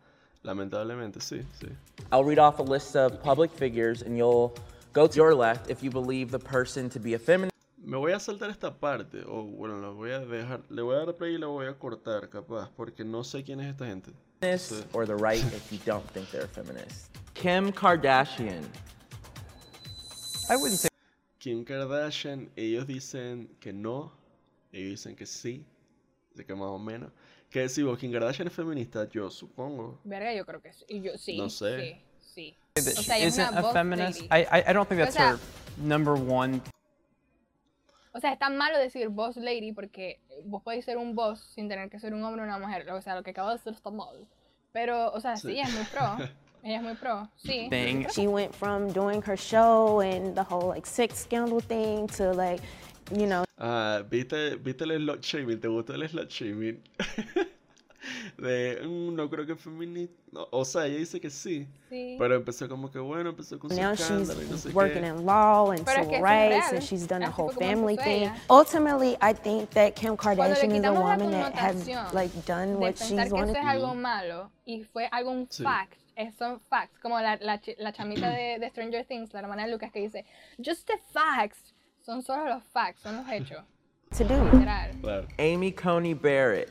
[0.42, 1.68] lamentablemente, sí, sí.
[2.12, 4.52] I'll read off a list of public figures and you'll
[4.92, 7.52] go to your left if you believe the person to be a feminist
[7.86, 11.04] Me voy a saltar esta parte, o bueno, la voy a dejar, le voy a
[11.04, 14.10] dar play y la voy a cortar, capaz, porque no sé quién es esta gente.
[14.58, 14.84] Sí.
[14.92, 17.10] or the right if you don't think they're a feminist.
[17.34, 18.64] Kim Kardashian.
[20.48, 20.88] I wouldn't say
[21.38, 24.12] Kim Kardashian, ellos dicen que no,
[24.72, 25.64] ellos dicen que sí,
[26.34, 27.10] de que más o menos.
[27.50, 27.98] ¿Qué decimos?
[27.98, 29.08] ¿Kim Kardashian es feminista?
[29.10, 29.98] Yo supongo.
[30.04, 30.84] Verga, yo creo que sí.
[30.88, 31.36] Y yo, sí.
[31.36, 32.02] No sé.
[32.20, 32.56] Sí, sí.
[32.76, 34.20] O sea, ella es isn't a boss feminist.
[34.30, 34.44] lady.
[34.44, 35.38] I, I I don't think O that's sea- her
[35.78, 36.60] number one.
[38.12, 41.90] O sea, está malo decir boss lady porque vos podéis ser un boss sin tener
[41.90, 42.88] que ser un hombre o una mujer.
[42.90, 44.26] O sea, lo que acabo de decir está mal.
[44.72, 45.60] Pero, o sea, sí, Sí.
[45.60, 46.16] es muy pro.
[46.64, 47.28] Ella es muy pro.
[47.36, 47.68] Sí.
[47.68, 48.06] Thing.
[48.14, 52.62] She went from doing her show and the whole like sex scandal thing to like,
[53.12, 55.60] you know, Ah, ¿viste, ¿viste el slot shaming?
[55.60, 56.80] ¿Te gustó el slot shaming?
[58.36, 60.14] De, "Mm, no creo que es feminista.
[60.32, 61.66] No, o sea, ella dice que sí.
[61.88, 62.16] Sí.
[62.18, 65.08] Pero empezó como que bueno, empezó con su now she's y no sé working qué.
[65.08, 68.24] in law and Pero es que civil rights and she's done a whole family thing.
[68.24, 68.36] ella.
[68.50, 72.94] Ultimately, I think that Kim Kardashian is a woman that has like done de what
[72.96, 73.56] pensar she's que eso wanted.
[73.56, 75.62] es algo malo y fue algo un Sí.
[75.62, 79.64] fact, es- son facts, como la, la, la chamita de, de Stranger Things, la hermana
[79.66, 80.24] de Lucas que dice,
[80.64, 81.74] just the facts,
[82.04, 83.64] son solo los facts, son los hechos,
[84.16, 84.34] to do.
[84.52, 84.90] literal.
[85.00, 85.26] Claro.
[85.38, 86.70] Amy Coney Barrett.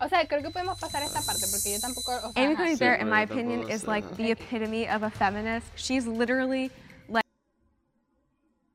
[0.00, 2.56] O sea, creo que podemos pasar esta parte porque yo tampoco, o sea, Amy.
[2.56, 5.66] Coney Barrett, in my opinion, is like the epitome of a feminist.
[5.76, 6.70] She's literally
[7.08, 7.24] like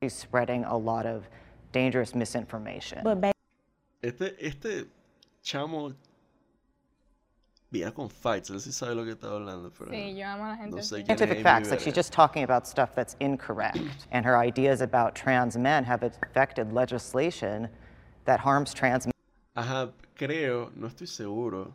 [0.01, 1.27] She's spreading a lot of
[1.73, 2.99] dangerous misinformation.
[3.03, 3.33] But
[4.01, 4.87] Este, este
[5.43, 5.93] chamo
[7.71, 10.49] viene con fights, él sí sabe lo que está hablando, pero Sí, yo amo a
[10.49, 11.03] la gente no sé así.
[11.03, 11.69] quién es scientific Amy facts.
[11.69, 13.77] Like she's just talking about stuff that's incorrect.
[14.11, 17.69] and her ideas about trans men have affected legislation
[18.25, 19.13] that harms trans men.
[19.55, 21.73] Ajá, creo, no estoy seguro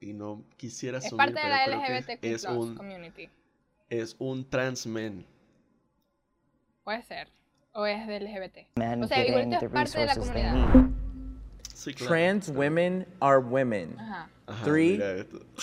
[0.00, 3.28] y no quisiera Es parte de pero la creo que LGBTQ es un, community,
[3.90, 5.24] es un trans man.
[6.84, 7.28] puede ser,
[7.72, 8.66] o es del LGBT.
[8.76, 10.52] men O sea, getting the es parte de la they comunidad.
[10.54, 10.92] need.
[11.74, 12.08] Sí, claro.
[12.10, 13.98] Trans women are women.
[13.98, 14.28] Ajá.
[14.46, 15.40] Ajá, Three, mira esto.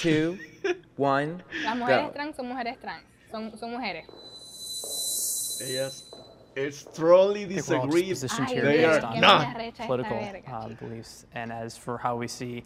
[1.63, 2.11] Las mujeres go.
[2.13, 4.05] trans son mujeres trans, son, son mujeres.
[5.61, 6.03] Ellas
[6.71, 8.09] strongly I think we're all just disagree.
[8.09, 9.39] positioned Ay, here They are based on not.
[9.47, 11.25] me arrecha esta political uh, beliefs.
[11.33, 12.63] And as for how we see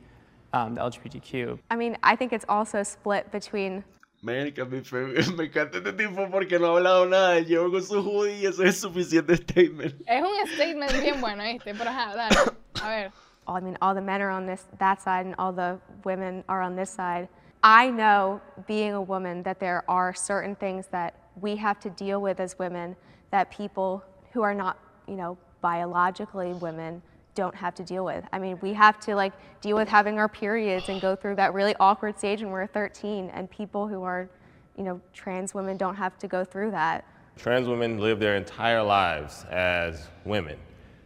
[0.54, 3.84] um, the LGBTQ, I mean, I think it's also split between
[4.24, 5.06] Marica, me, fe-
[5.38, 7.40] me encanta este tipo porque no ha hablado nada.
[7.40, 9.94] Llevo con su hoodie y eso es suficiente statement.
[10.08, 11.74] Es un statement bien bueno, ¿viste?
[11.76, 12.36] Pero ajá, dale.
[12.82, 13.12] A ver.
[13.56, 16.62] I mean, all the men are on this that side and all the women are
[16.62, 17.28] on this side.
[17.64, 22.22] I know, being a woman, that there are certain things that we have to deal
[22.22, 22.96] with as women
[23.32, 27.02] that people who are not, you know, biologically women
[27.36, 28.24] don't have to deal with.
[28.32, 31.54] I mean, we have to like deal with having our periods and go through that
[31.54, 34.30] really awkward stage when we're 13, and people who are,
[34.76, 37.06] you know, trans women don't have to go through that.
[37.38, 40.58] Trans women live their entire lives as women.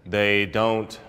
[0.06, 1.00] They don't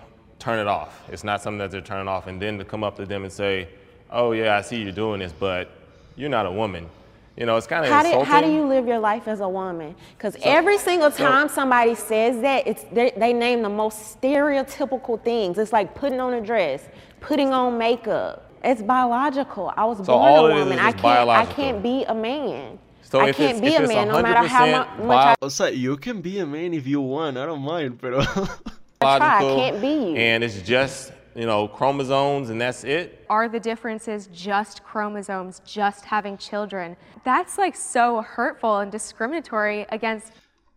[0.43, 1.01] turn it off.
[1.09, 2.27] It's not something that they're turning off.
[2.27, 3.69] And then to come up to them and say,
[4.11, 5.69] oh yeah, I see you doing this, but
[6.17, 6.89] you're not a woman.
[7.37, 8.31] You know, it's kind of How do, insulting.
[8.31, 9.95] how do you live your life as a woman?
[10.17, 15.19] Because every single so- time somebody says that, it's they, they name the most stereotypical
[15.23, 15.57] things.
[15.57, 16.83] It's like putting on a dress,
[17.21, 18.51] putting on makeup.
[18.63, 19.73] It's biological.
[19.75, 20.73] I was So born all a woman.
[20.77, 21.29] is I can't.
[21.29, 22.77] I can't be a man.
[23.01, 25.35] So I if can't it's- be a man no matter how 100% mu- much I
[25.41, 27.99] O sea, you can be a man if you want, I don't mind,
[29.03, 29.17] pero...
[29.19, 29.37] try.
[29.37, 30.15] I can't be you.
[30.15, 33.25] And it's just, you know, chromosomes and that's it.
[33.29, 36.95] Are the differences just chromosomes, just having children?
[37.23, 40.33] That's like so hurtful and discriminatory against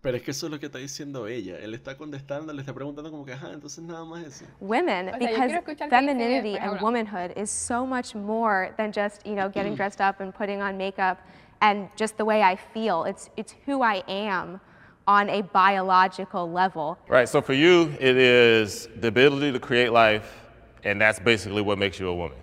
[0.07, 1.59] Pero es que eso es lo que está diciendo ella.
[1.59, 4.45] Él está contestando, le está preguntando como que, ajá, entonces nada más eso.
[4.61, 6.81] women O sea, because quiero escuchar qué dice femininity and habla.
[6.81, 10.77] womanhood is so much more than just you know getting dressed up and putting on
[10.77, 11.19] makeup
[11.61, 13.03] and just the way I feel.
[13.03, 14.61] It's it's who I am
[15.07, 16.99] on a biological level.
[17.09, 17.29] Right.
[17.29, 20.33] So for you, it is the ability to create life,
[20.85, 22.39] and that's basically what makes you a woman.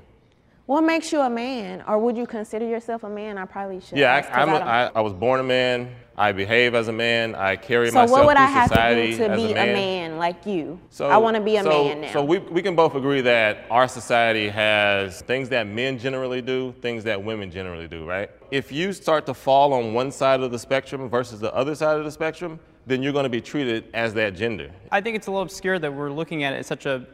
[0.66, 3.38] What makes you a man, or would you consider yourself a man?
[3.38, 3.98] I probably should.
[3.98, 5.94] Yeah, ask, 'cause I, I'm a, don't- I, I was born a man.
[6.16, 7.36] I behave as a man.
[7.36, 10.18] I carry so myself what would I have to do to as be a man.
[10.18, 10.80] like you?
[10.90, 12.14] So I want to be a so- man now.
[12.14, 16.74] So we, we can both agree that our society has things that men generally do,
[16.82, 18.30] things that women generally do, right?
[18.52, 21.98] If you start to fall on one side of the spectrum versus the other side
[21.98, 24.72] of the spectrum, then you're going to be treated as that gender.
[24.92, 27.06] I think it's a little obscure that we're looking at it as such a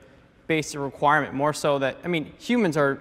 [0.45, 2.99] basic requirement, more so that, I mean, humans are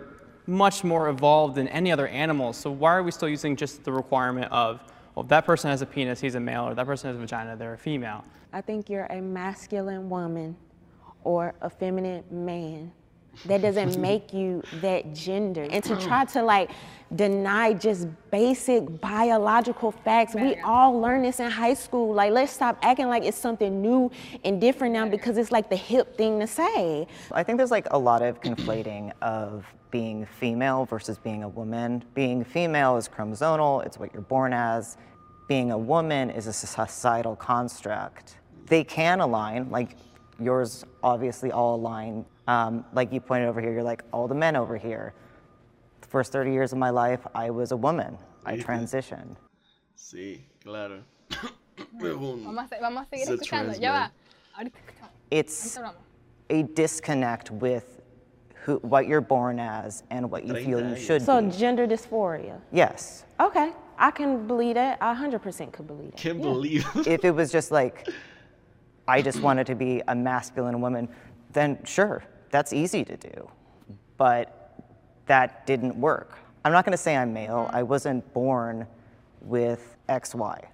[0.48, 3.92] much more evolved than any other animal, so why are we still using just the
[3.92, 4.82] requirement of,
[5.14, 7.54] well, that person has a penis, he's a male, or that person has a vagina,
[7.54, 8.24] they're a female?
[8.52, 10.56] I think you're a masculine woman
[11.22, 12.90] or a feminine man.
[13.46, 15.66] That doesn't make you that gender.
[15.70, 16.32] And to try oh.
[16.32, 16.70] to like
[17.14, 22.12] deny just basic biological facts, we all learn this in high school.
[22.14, 24.10] Like, let's stop acting like it's something new
[24.44, 27.06] and different now because it's like the hip thing to say.
[27.32, 32.04] I think there's like a lot of conflating of being female versus being a woman.
[32.14, 34.96] Being female is chromosomal, it's what you're born as.
[35.48, 38.36] Being a woman is a societal construct.
[38.66, 39.96] They can align, like
[40.38, 42.26] yours obviously all align.
[42.48, 45.12] Um, like you pointed over here, you're like all the men over here.
[46.00, 48.16] The first 30 years of my life, I was a woman.
[48.46, 49.36] I transitioned.
[49.96, 51.02] Sí, claro.
[52.00, 53.78] Según- Vamos a, vamos a seguir escuchando.
[53.78, 54.10] Ya va.
[54.58, 55.10] Ahorita escuchamos.
[55.30, 55.78] It's
[56.48, 58.00] a disconnect with
[58.64, 61.50] who, what you're born as and what you feel you should So be.
[61.52, 62.58] So gender dysphoria.
[62.72, 63.24] Yes.
[63.38, 64.96] Okay, I can believe that.
[65.02, 66.16] I 100% could believe it.
[66.16, 66.42] Can't Yeah.
[66.44, 66.86] believe.
[67.06, 68.08] if it was just like,
[69.06, 71.08] I just wanted to be a masculine woman,
[71.52, 73.50] then sure, that's easy to do.
[74.16, 74.58] But
[75.26, 76.38] that didn't work.
[76.64, 77.66] I'm not going to say I'm male.
[77.66, 77.76] Mm-hmm.
[77.76, 78.86] I wasn't born
[79.40, 80.64] with XY.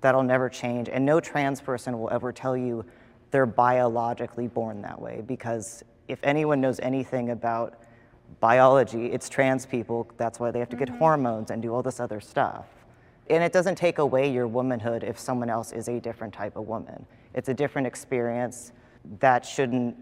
[0.00, 0.88] That'll never change.
[0.88, 2.84] And no trans person will ever tell you
[3.30, 7.82] they're biologically born that way because if anyone knows anything about
[8.40, 10.10] biology, it's trans people.
[10.16, 10.98] That's why they have to get mm-hmm.
[10.98, 12.66] hormones and do all this other stuff.
[13.30, 16.66] And it doesn't take away your womanhood if someone else is a different type of
[16.66, 17.04] woman.
[17.34, 18.72] It's a different experience
[19.20, 19.96] that shouldn't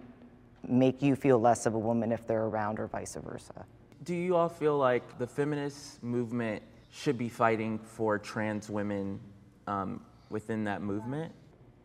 [0.67, 3.65] make you feel less of a woman if they're around or vice versa.
[4.05, 9.21] Do you all feel like the feminist movement should be fighting for trans women
[9.67, 11.33] um, within that movement?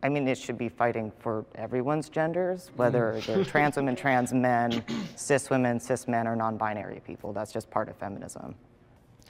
[0.03, 4.83] I mean, it should be fighting for everyone's genders, whether they're trans women, trans men,
[5.15, 7.33] cis women, cis men, or non binary people.
[7.33, 8.55] That's just part of feminism.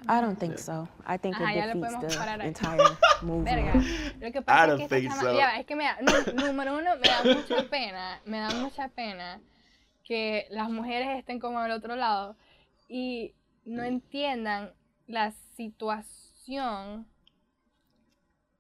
[0.08, 0.88] I don't think so.
[1.06, 3.46] I think Ajá, it defeats the entire movement.
[3.46, 3.74] Verga.
[4.20, 5.38] Lo que I pasa es don't que esta think chama- so.
[5.38, 5.98] ya, es que me da,
[6.34, 9.40] número uno, me da mucha pena, me da mucha pena
[10.04, 12.36] que las mujeres estén como al otro lado
[12.90, 13.34] y
[13.64, 14.74] no entiendan
[15.08, 17.06] la situación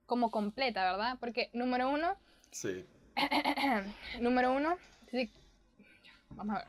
[0.06, 1.18] como completa, ¿verdad?
[1.20, 2.16] Porque número uno,
[2.52, 2.86] Sí.
[4.22, 4.78] número uno,
[5.10, 5.32] sí,
[6.30, 6.68] vamos a ver.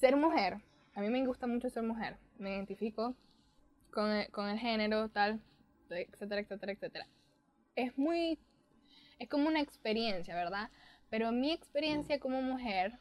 [0.00, 0.58] Ser mujer,
[0.94, 3.14] a mí me gusta mucho ser mujer, me identifico
[3.90, 5.40] con el, con el género, tal,
[5.90, 7.06] etcétera, etcétera, etcétera.
[7.76, 8.38] Es muy,
[9.18, 10.70] es como una experiencia, ¿verdad?
[11.10, 12.98] Pero mi experiencia como mujer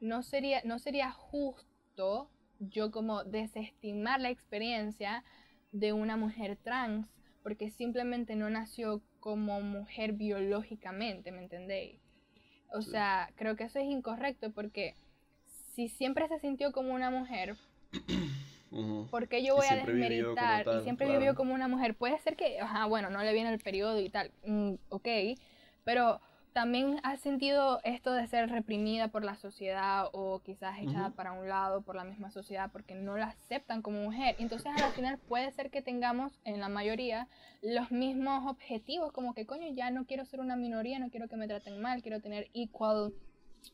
[0.00, 5.24] no sería, no sería justo yo como desestimar la experiencia
[5.72, 7.08] de una mujer trans
[7.42, 11.98] porque simplemente no nació como mujer biológicamente, ¿me entendéis?
[12.72, 14.94] O sea, creo que eso es incorrecto porque
[15.74, 17.56] si siempre se sintió como una mujer,
[18.70, 19.08] Ujú.
[19.10, 20.64] ¿por qué yo voy a desmeritar?
[20.64, 21.20] tal, y siempre claro.
[21.20, 21.96] vivió como una mujer.
[21.96, 25.08] Puede ser que, ajá, bueno, no le viene el periodo y tal, mm, ok,
[25.84, 26.20] pero
[26.52, 31.16] también ha sentido esto de ser reprimida por la sociedad o quizás echada Ujú.
[31.16, 34.34] para un lado por la misma sociedad porque no la aceptan como mujer.
[34.38, 37.28] Entonces al final puede ser que tengamos en la mayoría
[37.62, 41.36] los mismos objetivos, como que coño, ya no quiero ser una minoría, no quiero que
[41.36, 43.12] me traten mal, quiero tener equal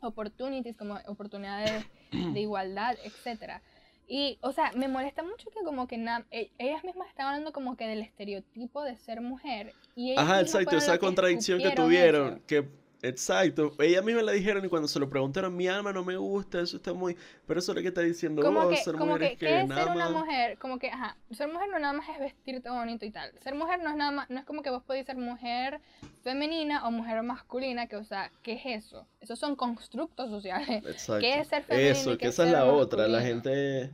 [0.03, 3.63] opportunities, como oportunidades de igualdad, etcétera.
[4.09, 7.53] Y, o sea, me molesta mucho que como que na- e- ellas mismas están hablando
[7.53, 9.75] como que del estereotipo de ser mujer.
[9.97, 12.43] Y ellas Ajá, exacto, esa contradicción que tuvieron, eso.
[12.47, 12.69] que
[13.03, 16.61] exacto, ella misma la dijeron y cuando se lo preguntaron, mi alma no me gusta,
[16.61, 19.13] eso está muy, pero eso es lo que está diciendo, Como oh, que, ser como
[19.13, 20.59] mujer que, es ¿qué que es nada ser una más- mujer?
[20.59, 23.33] Como que, ajá, ser mujer no nada más es vestirte bonito y tal.
[23.43, 25.81] Ser mujer no es nada más, no es como que vos podés ser mujer
[26.23, 29.07] femenina o mujer masculina, que, o sea, ¿qué es eso?
[29.21, 30.85] Esos son constructos sociales.
[30.87, 31.21] Exacto.
[31.21, 33.91] ¿Qué es ser femenino Eso, y que esa es la otra, la gente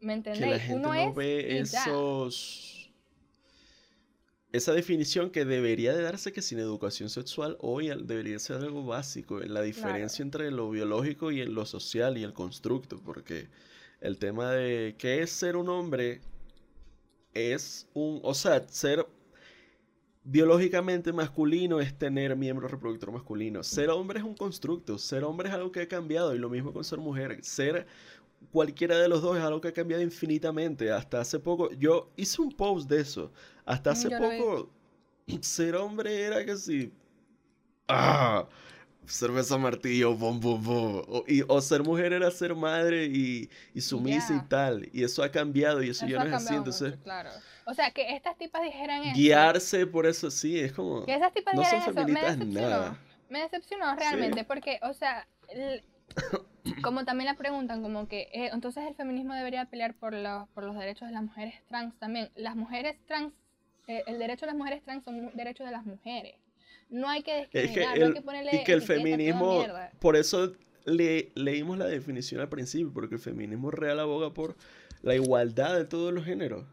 [0.00, 0.52] ¿Me que entendéis?
[0.52, 2.73] la gente Uno no es ve esos
[4.54, 9.42] esa definición que debería de darse que sin educación sexual hoy debería ser algo básico
[9.42, 13.48] en la diferencia entre lo biológico y en lo social y el constructo, porque
[14.00, 16.20] el tema de qué es ser un hombre
[17.32, 19.04] es un, o sea, ser
[20.22, 23.64] biológicamente masculino es tener miembro reproductor masculino.
[23.64, 26.72] Ser hombre es un constructo, ser hombre es algo que ha cambiado y lo mismo
[26.72, 27.42] con ser mujer.
[27.42, 27.88] Ser
[28.52, 30.92] cualquiera de los dos es algo que ha cambiado infinitamente.
[30.92, 33.32] Hasta hace poco, yo hice un post de eso.
[33.64, 34.70] Hasta hace Yo poco,
[35.40, 36.92] ser hombre era que si...
[37.88, 38.46] ¡Ah!
[39.06, 41.02] Cerveza martillo, bom, bom, bom.
[41.08, 44.88] O, y- o ser mujer era ser madre y, y sumisa y tal.
[44.94, 46.54] Y eso ha cambiado y eso, Eso ya no es así.
[46.54, 47.30] Entonces, mucho, claro.
[47.66, 49.14] O sea, que estas tipas dijeran eso.
[49.14, 51.04] guiarse por eso sí, es como...
[51.04, 52.68] Que esas tipas no son eso, me feministas decepcionó.
[52.70, 52.98] nada.
[53.28, 55.26] Me decepcionó realmente, porque, o sea,
[56.82, 60.64] como también la preguntan, como que, eh, entonces el feminismo debería pelear por los, por
[60.64, 62.30] los derechos de las mujeres trans también.
[62.36, 63.32] Las mujeres trans,
[63.86, 66.34] el derecho de las mujeres trans son derechos de las mujeres.
[66.90, 69.64] No hay que Es que discriminar, no hay el, que ponerle y que el feminismo,
[70.00, 70.52] por eso
[70.84, 74.56] le, leímos la definición al principio, porque el feminismo real aboga por
[75.02, 76.64] la igualdad de todos los géneros.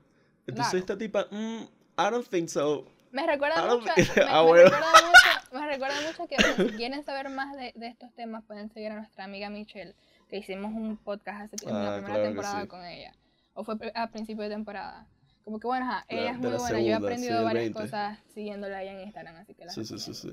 [0.47, 0.77] Entonces Claro.
[0.79, 1.61] esta tipa, mm,
[1.97, 2.85] I don't think so.
[3.11, 3.93] Me recuerda mucho, me,
[4.27, 4.63] Ah, me bueno.
[4.69, 8.43] recuerda mucho, me recuerda mucho que bueno, si quieren saber más de, de estos temas
[8.45, 9.95] pueden seguir a nuestra amiga Michelle,
[10.29, 12.67] que hicimos un podcast hace tiempo, en la Ah, primera claro temporada sí.
[12.67, 13.13] con ella,
[13.53, 15.07] o fue a principio de temporada.
[15.43, 17.79] Como que bueno, ajá, ella La- es muy buena, yo he aprendido sí, varias 20.
[17.81, 20.31] cosas siguiéndola ahí en Instagram, así que la Sí, sí, sí, sí.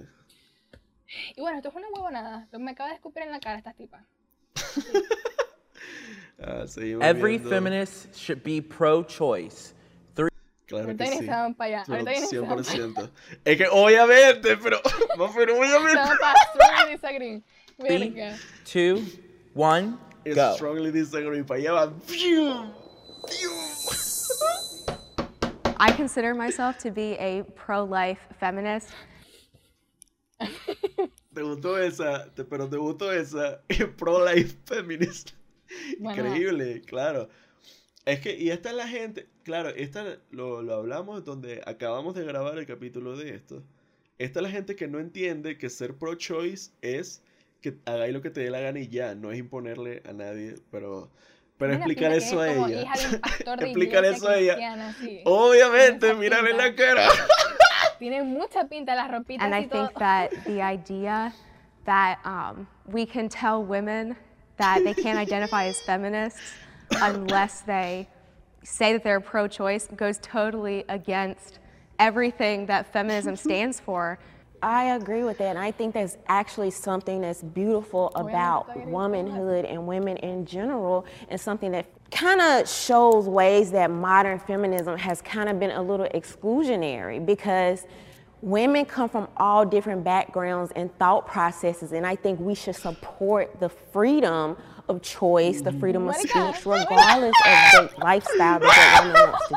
[1.36, 4.04] Y bueno, esto fue una huevonada, me acaba de escupir en la cara estas tipas.
[6.40, 7.50] Ah, seguimos Every viendo.
[7.50, 9.74] feminist should be pro-choice.
[10.14, 10.28] Three.
[10.66, 11.26] Claro que sí.
[11.26, 12.86] para allá, Pero ahorita vienen y se van para allá.
[12.86, 13.10] 100%.
[13.44, 14.80] Es que obviamente, pero,
[15.18, 15.98] no, pero obviamente.
[16.20, 17.42] para strongly disagree.
[17.76, 18.36] Three, Verga.
[18.64, 19.02] two,
[19.54, 19.96] one,
[20.32, 20.54] go.
[20.54, 21.42] Strongly disagree.
[21.42, 21.92] Para allá va.
[22.06, 22.72] ¡Fiu!
[25.80, 28.90] I consider myself to be a pro-life feminist.
[31.34, 32.32] ¿Te gustó esa?
[32.34, 33.60] Te- pero te gustó esa
[33.96, 35.32] pro-life feminist.
[36.00, 36.26] Bueno.
[36.26, 37.28] Increíble, claro.
[38.04, 42.24] Es que, y esta es la gente, claro, esta lo, lo hablamos donde acabamos de
[42.24, 43.62] grabar el capítulo de esto.
[44.18, 47.22] Esta es la gente que no entiende que ser pro-choice es
[47.60, 50.54] que hagáis lo que te dé la gana y ya, no es imponerle a nadie,
[50.70, 51.10] pero,
[51.58, 52.82] pero Tiene explicar eso a es como ella.
[52.82, 54.92] hija de un pastor de explicar eso a ella.
[55.00, 55.20] sí.
[55.24, 57.08] Obviamente, mírale la cara.
[57.98, 59.86] Tiene mucha pinta las ropitas And I y todo.
[59.88, 61.32] think that the idea
[61.84, 64.16] that um, we can tell women
[64.56, 66.40] that they can't identify as feminists
[67.02, 68.06] unless they
[68.62, 71.58] say that they're pro choice goes totally against
[71.98, 74.18] everything that feminism stands for.
[74.62, 79.86] I agree with that, and I think that's actually something that's beautiful about womanhood and
[79.86, 85.48] women in general, and something that kind of shows ways that modern feminism has kind
[85.48, 87.86] of been a little exclusionary because
[88.40, 93.60] women come from all different backgrounds and thought processes, and I think we should support
[93.60, 94.56] the freedom
[94.88, 99.56] of choice, the freedom of speech, regardless of the lifestyle that that woman wants to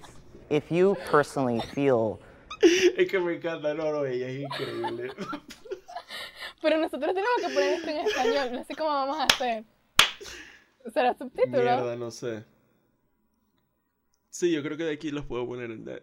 [0.00, 0.16] choose.
[0.50, 2.20] If you personally feel
[2.96, 5.10] Es que me encanta, no, no, ella es increíble.
[6.60, 8.52] Pero nosotros tenemos que poner esto en español.
[8.52, 9.64] No sé cómo vamos a hacer.
[10.92, 11.58] ¿Será subtítulo?
[11.62, 12.44] Mierda, no sé.
[14.30, 16.02] Sí, yo creo que de aquí los puedo poner en, de-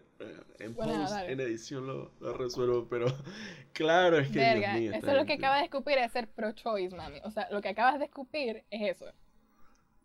[0.60, 1.32] en Bueno, post, dale.
[1.32, 3.06] en edición lo, lo resuelvo, pero
[3.72, 5.46] claro, es que Dios Verga, mío, eso es lo que gente.
[5.46, 7.20] acaba de escupir es ser pro-choice, mami.
[7.24, 9.06] O sea, lo que acabas de escupir es eso.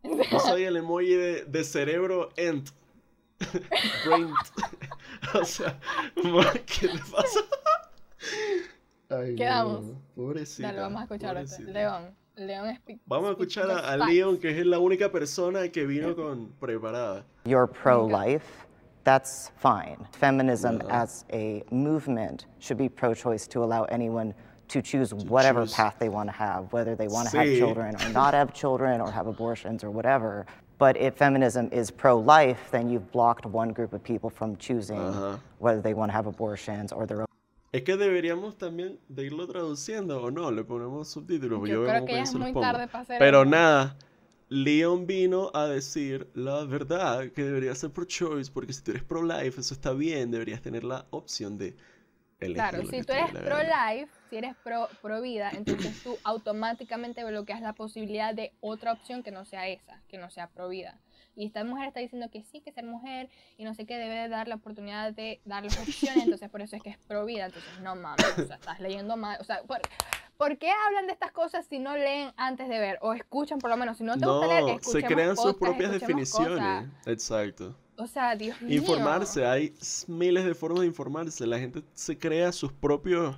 [0.03, 2.70] Yo soy el emoji de, de cerebro ent.
[4.06, 4.32] Brain.
[5.34, 5.78] O sea,
[6.23, 7.39] ma, ¿qué le pasa?
[9.09, 9.84] Ay, Quedamos.
[9.86, 10.67] no, pobrecita.
[10.69, 11.57] Dale, vamos a escuchar este.
[11.57, 11.80] pobrecita.
[11.80, 12.15] León.
[12.38, 13.97] León speak- Vamos a escuchar a, a.
[13.97, 17.23] Leon, que es la única persona que vino con preparada.
[17.45, 18.65] you're pro-life,
[19.05, 19.97] that's fine.
[20.11, 24.34] Feminism as a movement should be pro-choice to allow anyone
[24.67, 25.73] to choose whatever choose.
[25.76, 28.99] path they want to have, whether they want to have children or not have children
[28.99, 30.45] or have abortions or whatever.
[30.78, 35.39] But if feminism is pro-life, then you've blocked one group of people from choosing Ajá.
[35.59, 37.26] whether they want to have abortions or their
[37.71, 41.67] Es que deberíamos también de irlo traduciendo o no, le ponemos subtítulos.
[41.67, 42.61] Yo veo creo que ya es muy pongo.
[42.61, 43.49] tarde para hacer Pero eso.
[43.51, 43.97] nada,
[44.49, 49.59] Leon vino a decir la verdad que debería ser pro-choice, porque si tú eres pro-life,
[49.59, 51.76] eso está bien, deberías tener la opción de.
[52.38, 57.62] Claro, si tú eres pro life, si eres pro, pro vida, entonces tú automáticamente bloqueas
[57.62, 61.00] la posibilidad de otra opción que no sea esa, que no sea pro vida.
[61.38, 64.16] Y esta mujer está diciendo que sí, que ser mujer y no sé qué, debe
[64.16, 67.46] de dar la oportunidad de darles opciones, entonces por eso es que es pro vida.
[67.48, 69.38] Entonces, no mames, o sea, estás leyendo mal.
[69.42, 69.82] O sea, ¿por,
[70.38, 73.00] por qué hablan de estas cosas si no leen antes de ver?
[73.02, 75.56] O escuchan por lo menos, si no te gusta leer, No, escuchemos se crean sus
[75.56, 76.58] propias definiciones.
[76.58, 77.08] cosas.
[77.08, 77.76] Exacto.
[77.98, 78.78] O sea, Dios mío.
[78.78, 79.74] Informarse, hay
[80.08, 81.48] miles de formas de informarse.
[81.48, 83.38] La gente se crea sus propios,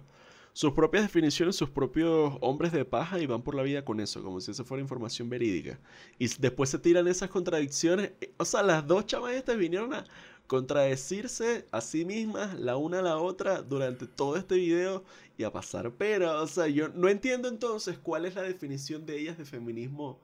[0.54, 4.24] sus propias definiciones, sus propios hombres de paja y van por la vida con eso,
[4.24, 5.80] como si eso fuera información verídica.
[6.18, 8.12] Y después se tiran esas contradicciones.
[8.38, 10.06] O sea, las dos chamas estas vinieron a
[10.48, 15.04] contradecirse a sí mismas, la una a la otra, durante todo este video
[15.38, 16.42] y a pasar pera.
[16.42, 20.20] O sea, yo no entiendo entonces cuál es la definición de ellas de feminismo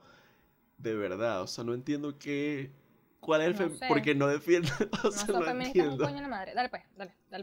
[0.78, 1.42] de verdad.
[1.42, 2.70] O sea, no entiendo qué.
[3.24, 3.88] ¿Cuál es el No fem- sé.
[3.88, 4.72] Porque no defienden.
[5.04, 6.04] O sea, son no entiendo.
[6.04, 6.52] coño de la madre.
[6.54, 7.42] Dale pues, dale, dale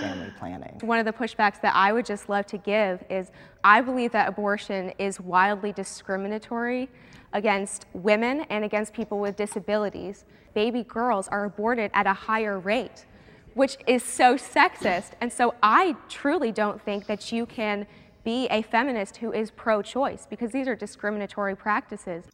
[0.00, 0.78] family planning.
[0.82, 3.30] One of the pushbacks that I would just love to give is
[3.62, 6.88] I believe that abortion is wildly discriminatory
[7.32, 10.24] against women and against people with disabilities.
[10.54, 13.06] Baby girls are aborted at a higher rate,
[13.54, 15.12] which is so sexist.
[15.20, 17.86] And so I truly don't think that you can
[18.24, 22.24] be a feminist who is pro choice because these are discriminatory practices.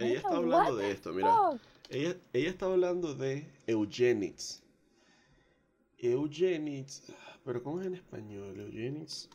[0.00, 1.58] Ella está hablando de esto, mira.
[1.92, 4.62] Ella, ella está hablando de eugenics.
[5.98, 7.02] Eugenics.
[7.44, 8.58] Pero ¿cómo es en español?
[8.58, 9.28] Eugenics.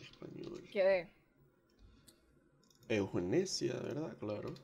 [0.00, 0.62] Español.
[0.70, 1.08] ¿Qué de?
[2.88, 4.16] Eugenesia, ¿verdad?
[4.18, 4.54] Claro.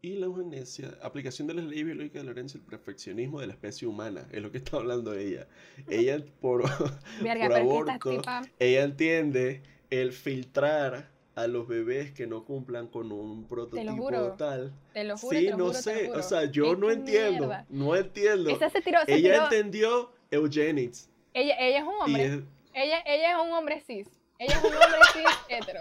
[0.00, 3.86] Y la eugenesia, aplicación de las leyes biológicas de y el perfeccionismo de la especie
[3.86, 5.46] humana, es lo que está hablando ella.
[5.88, 6.64] Ella por,
[7.22, 8.22] Verga, por aborto,
[8.58, 14.32] ella entiende el filtrar a los bebés que no cumplan con un prototipo juro.
[14.32, 14.72] tal.
[14.92, 16.90] Te lo juro, sí, te lo no juro, te sé, o sea, yo Es no
[16.90, 17.66] entiendo, mierda.
[17.70, 18.50] no entiendo.
[18.50, 21.08] Esa se tiró, se ella tiró- entendió eugenics.
[21.34, 22.24] Ella, ella es un hombre.
[22.26, 22.40] es-
[22.74, 24.08] Ella, ella es un hombre cis.
[24.38, 25.80] Ella es un hombre cis hetero.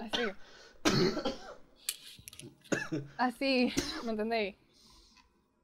[0.00, 0.22] Así.
[3.18, 3.72] Así.
[4.04, 4.56] ¿Me entendéis?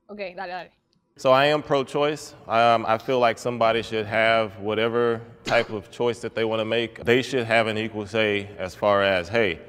[0.09, 0.73] Ok, dale, dale.
[1.17, 2.35] So I am pro-choice.
[2.47, 6.65] Um, I feel like somebody should have whatever type of choice that they want to
[6.65, 7.03] make.
[7.05, 9.61] They should have an equal say as far as, hey,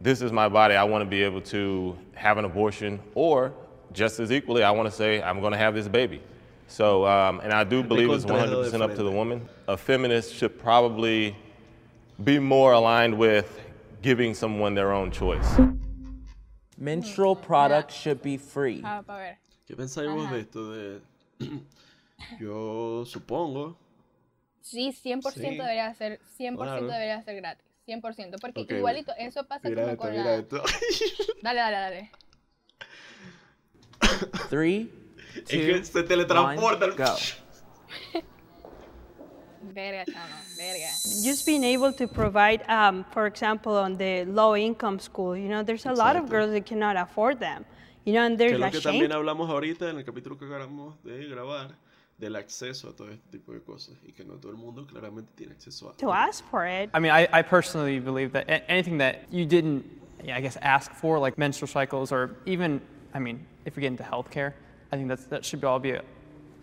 [0.00, 0.74] this is my body.
[0.74, 3.52] I want to be able to have an abortion, or
[3.92, 6.22] just as equally, I want to say I'm going to have this baby.
[6.68, 9.48] So, um, and I do believe it's 100% up to the woman.
[9.66, 11.34] A feminist should probably
[12.22, 13.60] be more aligned with
[14.02, 15.58] giving someone their own choice.
[16.76, 18.82] Menstrual products should be free.
[18.84, 19.38] Ah, para ver.
[19.66, 20.32] ¿Qué pensáis vos Ajá.
[20.32, 20.72] de esto?
[20.72, 21.00] De...
[22.40, 23.74] Yo supongo.
[24.68, 25.56] Sí, 100% Sí.
[25.56, 26.86] debería ser, 100% Claro.
[26.86, 27.64] debería ser gratis.
[27.86, 28.36] 100%.
[28.40, 30.34] Porque igualito, eso pasa Mira como esto, con mira la...
[30.36, 30.62] esto.
[31.42, 32.10] Dale, dale, dale.
[34.50, 34.90] Three,
[35.36, 36.84] Es que two, se teletransporta.
[36.86, 37.16] one, go.
[39.60, 40.04] Verga,
[40.56, 40.88] verga.
[41.22, 45.62] just being able to provide, um, for example, on the low income school, you know,
[45.64, 47.64] there's a lot of girls that cannot afford them.
[48.04, 48.92] You know, and Que there's es lo a que shame.
[49.00, 51.74] también hablamos ahorita en el capítulo que acabamos de grabar,
[52.18, 53.96] del acceso a todo este tipo de cosas.
[54.06, 55.96] Y que no todo el mundo claramente tiene acceso a.
[55.96, 56.90] to ask for it.
[56.94, 59.84] I mean, I, I personally believe that a- anything that you didn't,
[60.24, 62.80] yeah, I guess, ask for, like menstrual cycles, or even,
[63.14, 64.52] I mean, if we get into healthcare,
[64.92, 65.96] I think that's, that should all be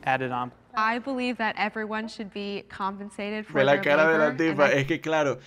[0.04, 0.52] added on.
[0.76, 4.72] I believe that everyone should be compensated for Ve la their cara de la tipa.
[4.74, 5.40] Es que claro.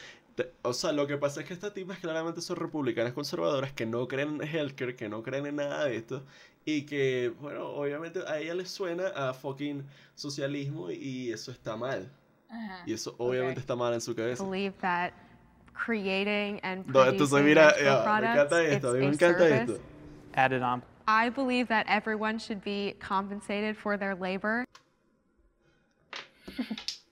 [0.63, 4.07] O sea, lo que pasa es que estas tipas claramente son republicanas conservadoras que no
[4.07, 6.25] creen en healthcare, que no creen en nada de esto.
[6.71, 9.83] Y que, bueno, obviamente a ella les suena a fucking
[10.14, 12.11] socialismo y eso está mal.
[12.51, 12.83] Ajá.
[12.85, 13.61] Y eso obviamente Ok.
[13.61, 14.45] está mal en su cabeza.
[14.45, 15.12] believe that
[15.73, 19.39] creating and No, entonces mira, menstrual ya, me products, encanta esto, a mí me encanta
[19.39, 19.73] service.
[19.73, 19.81] esto.
[20.35, 20.83] Added on.
[21.07, 24.66] I believe that everyone should be compensated for their labor.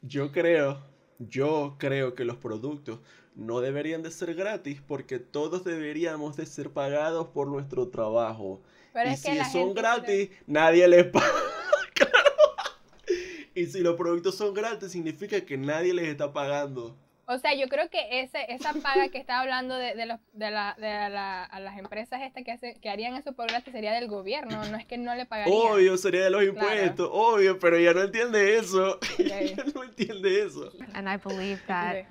[0.03, 0.79] Yo creo,
[1.19, 2.99] yo creo que los productos
[3.35, 8.61] no deberían de ser gratis porque todos deberíamos de ser pagados por nuestro trabajo.
[8.97, 11.27] Pero y es que si la son gente gratis, nadie les paga.
[11.95, 12.15] Claro.
[13.55, 16.97] Y si los productos son gratis, significa que nadie les está pagando.
[17.27, 20.51] O sea, yo creo que ese, esa paga que está hablando de, de, los, de,
[20.51, 23.93] la, de la- a las empresas estas que, hacen, que harían eso por gratis sería
[23.93, 25.55] del gobierno, no es que no le pagarían.
[25.59, 28.93] Obvio, sería de los impuestos, obvio, pero ella no entiende eso.
[28.97, 29.05] Ok.
[29.19, 30.73] ella no entiende eso.
[30.95, 32.07] And I believe that Okay.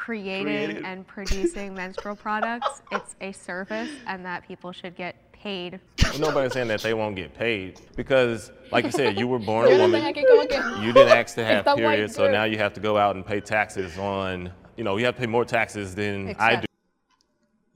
[0.00, 0.84] Creating Creative.
[0.84, 5.78] and producing menstrual products, it's a service and that people should get paid
[6.18, 9.78] Nobody's saying that they won't get paid because, like you said, you were born a
[9.78, 10.00] woman.
[10.00, 10.82] tengo aquí como que...
[10.84, 13.24] You didn't ask to have Esta periods, so now you have to go out and
[13.24, 16.66] pay taxes on, you know, you have to pay more taxes than I do.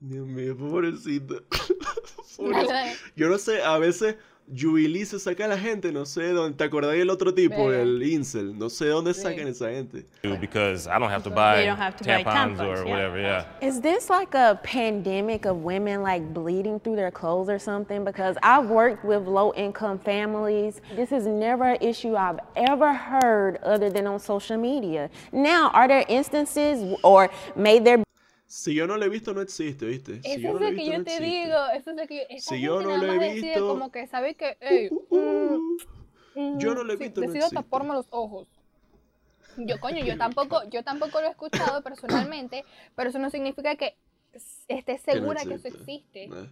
[0.06, 1.40] Dios mío, pobrecito.
[1.50, 2.68] Dale, Pobrecito.
[2.68, 2.96] dale.
[3.16, 4.16] Yo no sé, a veces
[4.46, 6.56] Jubilee se saca a la gente, no sé dónde.
[6.56, 7.80] ¿Te acordás del otro tipo, Ve.
[7.82, 8.58] el Incel?
[8.58, 9.22] No sé dónde Sí.
[9.22, 10.04] sacan esa gente.
[10.40, 12.90] Because I don't have to buy don't have to buy tampons, tampons, or yeah.
[12.90, 13.44] whatever, yeah.
[13.62, 18.04] Is this like a pandemic of women like bleeding through their clothes or something?
[18.04, 20.82] Because I've worked with low income families.
[20.94, 25.08] This is never an issue I've ever heard other than on social media.
[25.32, 28.03] Now, are there instances or may there
[28.56, 30.22] Si yo no lo he visto, no existe, ¿viste?
[30.22, 31.44] Si Eso yo es lo he que yo no te existe.
[31.44, 31.56] digo.
[31.74, 34.36] Eso es lo que esta Si yo no lo he decide visto- como que sabe
[34.36, 34.56] que,
[36.36, 38.46] Yo no lo he visto, no decido taparme los ojos.
[39.56, 43.96] Yo, coño, yo tampoco, yo tampoco lo he escuchado personalmente, pero eso no significa que
[44.32, 46.24] no segura que eso existe.
[46.24, 46.28] existe.
[46.28, 46.46] Nah.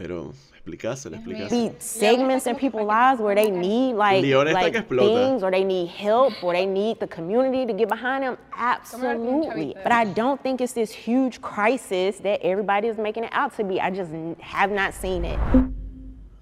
[0.00, 1.46] Pero explícaselo, Dios mío.
[1.46, 1.72] explícaselo.
[1.72, 6.32] be segments in people's lives where they need like, like things or they need help
[6.42, 8.38] or they need the community to get behind them?
[8.56, 9.74] Absolutely.
[9.82, 13.64] But I don't think it's this huge crisis that everybody is making it out to
[13.64, 13.80] be.
[13.80, 15.38] I just have not seen it.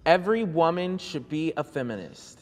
[0.05, 2.41] Every woman should be a feminist.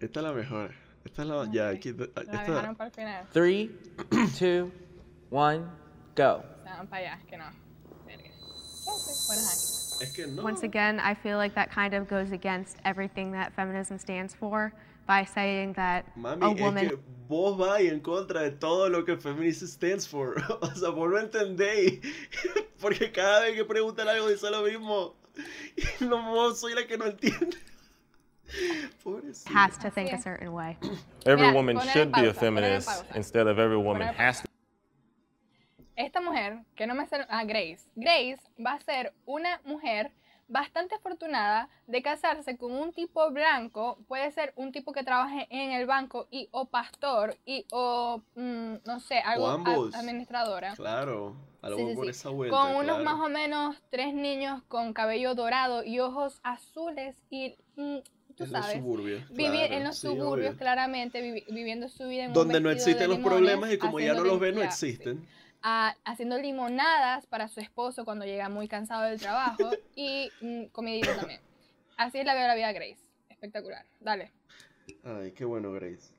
[0.00, 0.70] Esta es la mejor.
[1.04, 1.44] Esta es la.
[1.46, 1.88] Ya, aquí.
[1.88, 3.26] Esta, dejaron para el final.
[3.32, 3.70] Three,
[4.38, 4.70] two,
[5.30, 5.66] one,
[6.14, 6.44] go.
[6.62, 7.44] Se van para allá, que no.
[8.06, 8.30] Verga.
[8.84, 9.26] ¿Qué haces?
[9.26, 10.04] Bueno, ajá.
[10.04, 10.42] es que no.
[10.42, 14.72] Once again, I feel like that kind of goes against everything that feminism stands for
[15.06, 19.04] by saying that Mami, a es woman que vos vas en contra de todo lo
[19.04, 20.36] que feminism stands for.
[20.62, 22.00] O sea, vos no entendéis.
[22.80, 25.14] Porque cada vez que preguntan algo dice lo mismo.
[25.76, 27.56] Y no, vos soy la que no entiende.
[29.02, 29.50] Pobrecita.
[29.50, 30.78] has to think a certain way.
[31.24, 34.46] Every Mira, woman should be a feminist instead of every woman has to.
[35.96, 37.88] Esta mujer, que no me sé, ah, Grace.
[37.94, 40.12] Grace va a ser una mujer
[40.48, 43.98] bastante afortunada de casarse con un tipo blanco.
[44.06, 48.74] Puede ser un tipo que trabaje en el banco y o pastor y o, mm,
[48.84, 49.94] no sé, algo a- ambos.
[49.94, 50.74] administradora.
[50.76, 51.34] Claro.
[51.62, 52.10] Algo Sí, sí, por sí.
[52.10, 52.56] esa vuelta.
[52.56, 53.04] Con unos claro.
[53.04, 57.96] más o menos tres niños con cabello dorado y ojos azules y mm,
[58.36, 58.76] tú En los sabes.
[58.76, 60.58] suburbios, Vivir claro, en los suburbios, obvio.
[60.58, 63.72] claramente, vivi- viviendo su vida en un Donde no vestido de existen los limones, problemas
[63.72, 65.26] y como ya no los ven, no ya, existen.
[65.68, 71.16] Ah, haciendo limonadas para su esposo cuando llega muy cansado del trabajo y mm, comidita
[71.16, 71.40] también.
[71.96, 73.00] Así es la vida, la vida Grace.
[73.28, 73.84] Espectacular.
[73.98, 74.30] Dale.
[75.02, 76.12] Ay, qué bueno, Grace.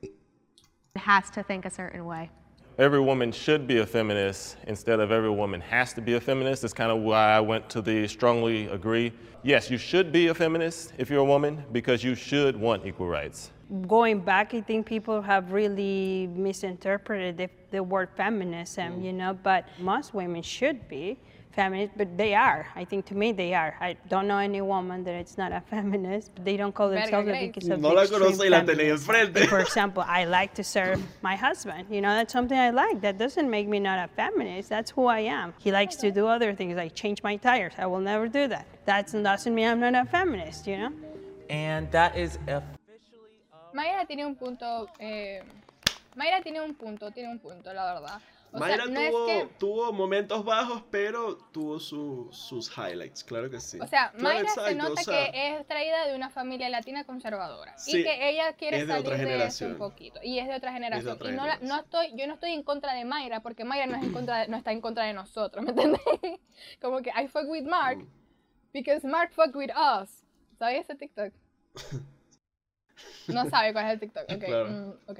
[0.98, 2.30] has to think a certain way.
[2.78, 6.64] Every woman should be a feminist instead of every woman has to be a feminist.
[6.64, 9.14] That's kind of why I went to the strongly agree.
[9.43, 13.08] Yes, you should be a feminist if you're a woman because you should want equal
[13.08, 13.52] rights.
[13.88, 19.05] Going back, I think people have really misinterpreted the, the word feminism, mm.
[19.05, 21.18] you know, but most women should be
[21.57, 22.68] feminist, but they are.
[22.76, 23.76] I think to me they are.
[23.82, 27.28] I don't know any woman that it's not a feminist, but they don't call themselves
[27.28, 27.47] Grace.
[27.47, 29.34] because of No the la extreme conoce y la tenía feminism.
[29.34, 29.47] enfrente.
[29.47, 31.88] For example, I like to serve my husband.
[31.89, 33.01] You know, that's something I like.
[33.01, 34.70] That doesn't make me not a feminist.
[34.70, 35.53] That's who I am.
[35.57, 37.74] He likes to do other things like change my tires.
[37.78, 38.65] I will never do that.
[38.86, 40.91] That doesn't mean I'm not a feminist, you know?
[41.49, 42.61] And that is a
[43.78, 44.89] Mayra tiene un punto.
[44.97, 45.43] eh,
[46.15, 48.19] Mayra tiene un punto, tiene un punto, la verdad.
[48.51, 49.49] O Mayra sea, no es tuvo, que.
[49.59, 53.78] tuvo momentos bajos, pero tuvo su- sus highlights, claro que sí.
[53.80, 56.69] O sea, Claro, Mayra exacto, se o nota sea, que es traída de una familia
[56.69, 59.71] latina conservadora Sí, y que ella quiere es de salir otra de eso generación.
[59.73, 61.13] un poquito y es de otra generación.
[61.13, 61.86] otra y no, la- no generación.
[61.86, 64.47] estoy, yo no estoy en contra de Mayra porque Mayra no, es en contra de-
[64.47, 66.01] no está en contra de nosotros, ¿me entiendes?
[66.82, 68.07] Como que I fuck with Mark Mm.
[68.73, 70.23] because Mark fuck with us.
[70.57, 71.32] ¿Sabes ese TikTok?
[73.28, 74.24] No sabe cuál es el TikTok.
[74.32, 74.70] Ok, Claro.
[74.70, 75.20] mm, ok.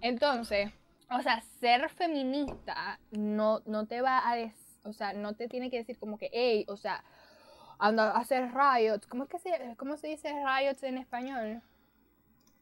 [0.00, 0.70] Entonces,
[1.10, 5.70] o sea, ser feminista no, no te va a des- o sea, no te tiene
[5.70, 7.02] que decir como que, hey, o sea,
[7.78, 9.06] anda a hacer riots.
[9.06, 11.62] ¿Cómo es que se, cómo se dice riots en español?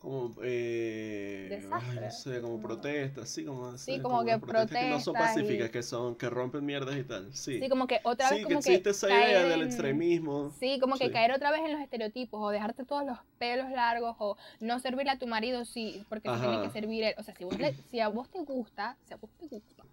[0.05, 5.01] Como, eh, ay, no sé, como protestas, sí, como, Sí, como que protestas que no
[5.01, 7.59] son y- pacíficas, que son, que rompen mierdas y tal, sí.
[7.59, 9.67] Sí, como que otra vez Sí, como que existe que esa caer idea del en-
[9.69, 10.51] extremismo.
[10.61, 11.11] Sí, como que Sí.
[11.11, 15.13] caer otra vez en los estereotipos o dejarte todos los pelos largos o no servirle
[15.13, 17.15] a tu marido sí, porque te tiene que servir él.
[17.17, 19.85] O sea, si, vos le- si a vos te gusta, si a vos te gusta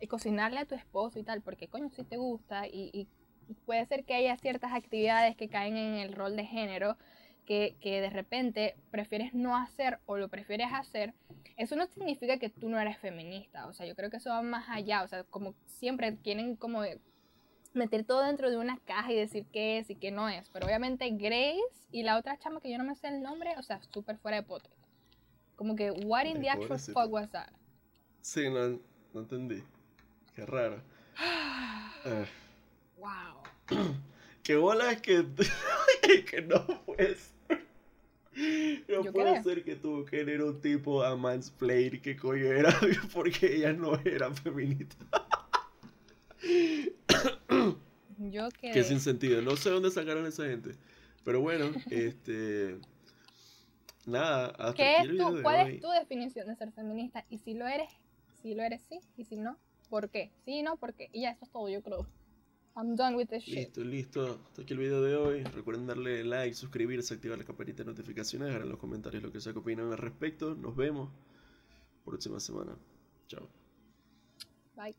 [0.00, 3.08] y cocinarle a tu esposo y tal, porque coño sí te gusta y, y
[3.66, 6.96] puede ser que haya ciertas actividades que caen en el rol de género
[7.46, 11.14] que, que de repente prefieres no hacer o lo prefieres hacer,
[11.56, 13.66] eso no significa que tú no eres feminista.
[13.66, 15.02] O sea, yo creo que eso va más allá.
[15.02, 16.82] O sea, como siempre quieren como
[17.72, 20.48] meter todo dentro de una caja y decir qué es y qué no es.
[20.50, 21.60] Pero obviamente Grace
[21.92, 24.38] y la otra chama que yo no me sé el nombre, o sea, súper fuera
[24.38, 24.70] de pote.
[25.56, 27.50] Como que, what in Ay, the actual fuck was that?
[28.22, 28.80] Sí, no,
[29.12, 29.62] no entendí.
[30.34, 30.82] Qué raro.
[32.02, 32.24] Eh,
[33.00, 33.42] Wow.
[34.42, 35.24] qué bola es que,
[36.30, 37.66] que no puede ser.
[38.88, 39.42] No ¿Yo puede qué?
[39.42, 42.74] ser que tuvo que tener un tipo a mansplain que coño era
[43.12, 44.96] porque ella no era feminista.
[48.18, 48.72] Yo quedé.
[48.72, 49.42] Que sin sentido.
[49.42, 50.74] No sé dónde sacaron esa gente.
[51.24, 52.78] Pero bueno, este.
[54.06, 55.74] Nada, hasta ¿Qué aquí es el video tu, de ¿Cuál hoy.
[55.74, 57.24] es tu definición de ser feminista?
[57.28, 57.90] Y si lo eres,
[58.42, 59.00] si lo eres, sí.
[59.16, 59.58] Y si no,
[59.90, 60.30] ¿por qué?
[60.44, 61.10] Sí, no, ¿por qué?
[61.12, 62.06] Y ya, eso es todo, yo creo.
[62.76, 63.76] I'm done with this shit.
[63.76, 64.40] Listo, listo.
[64.46, 65.44] Hasta aquí el video de hoy.
[65.44, 69.40] Recuerden darle like, suscribirse, activar la campanita de notificaciones, dejar en los comentarios lo que
[69.40, 70.54] sea que opinan al respecto.
[70.54, 71.10] Nos vemos
[72.04, 72.76] próxima semana.
[73.28, 73.48] Chao.
[74.76, 74.94] Bye.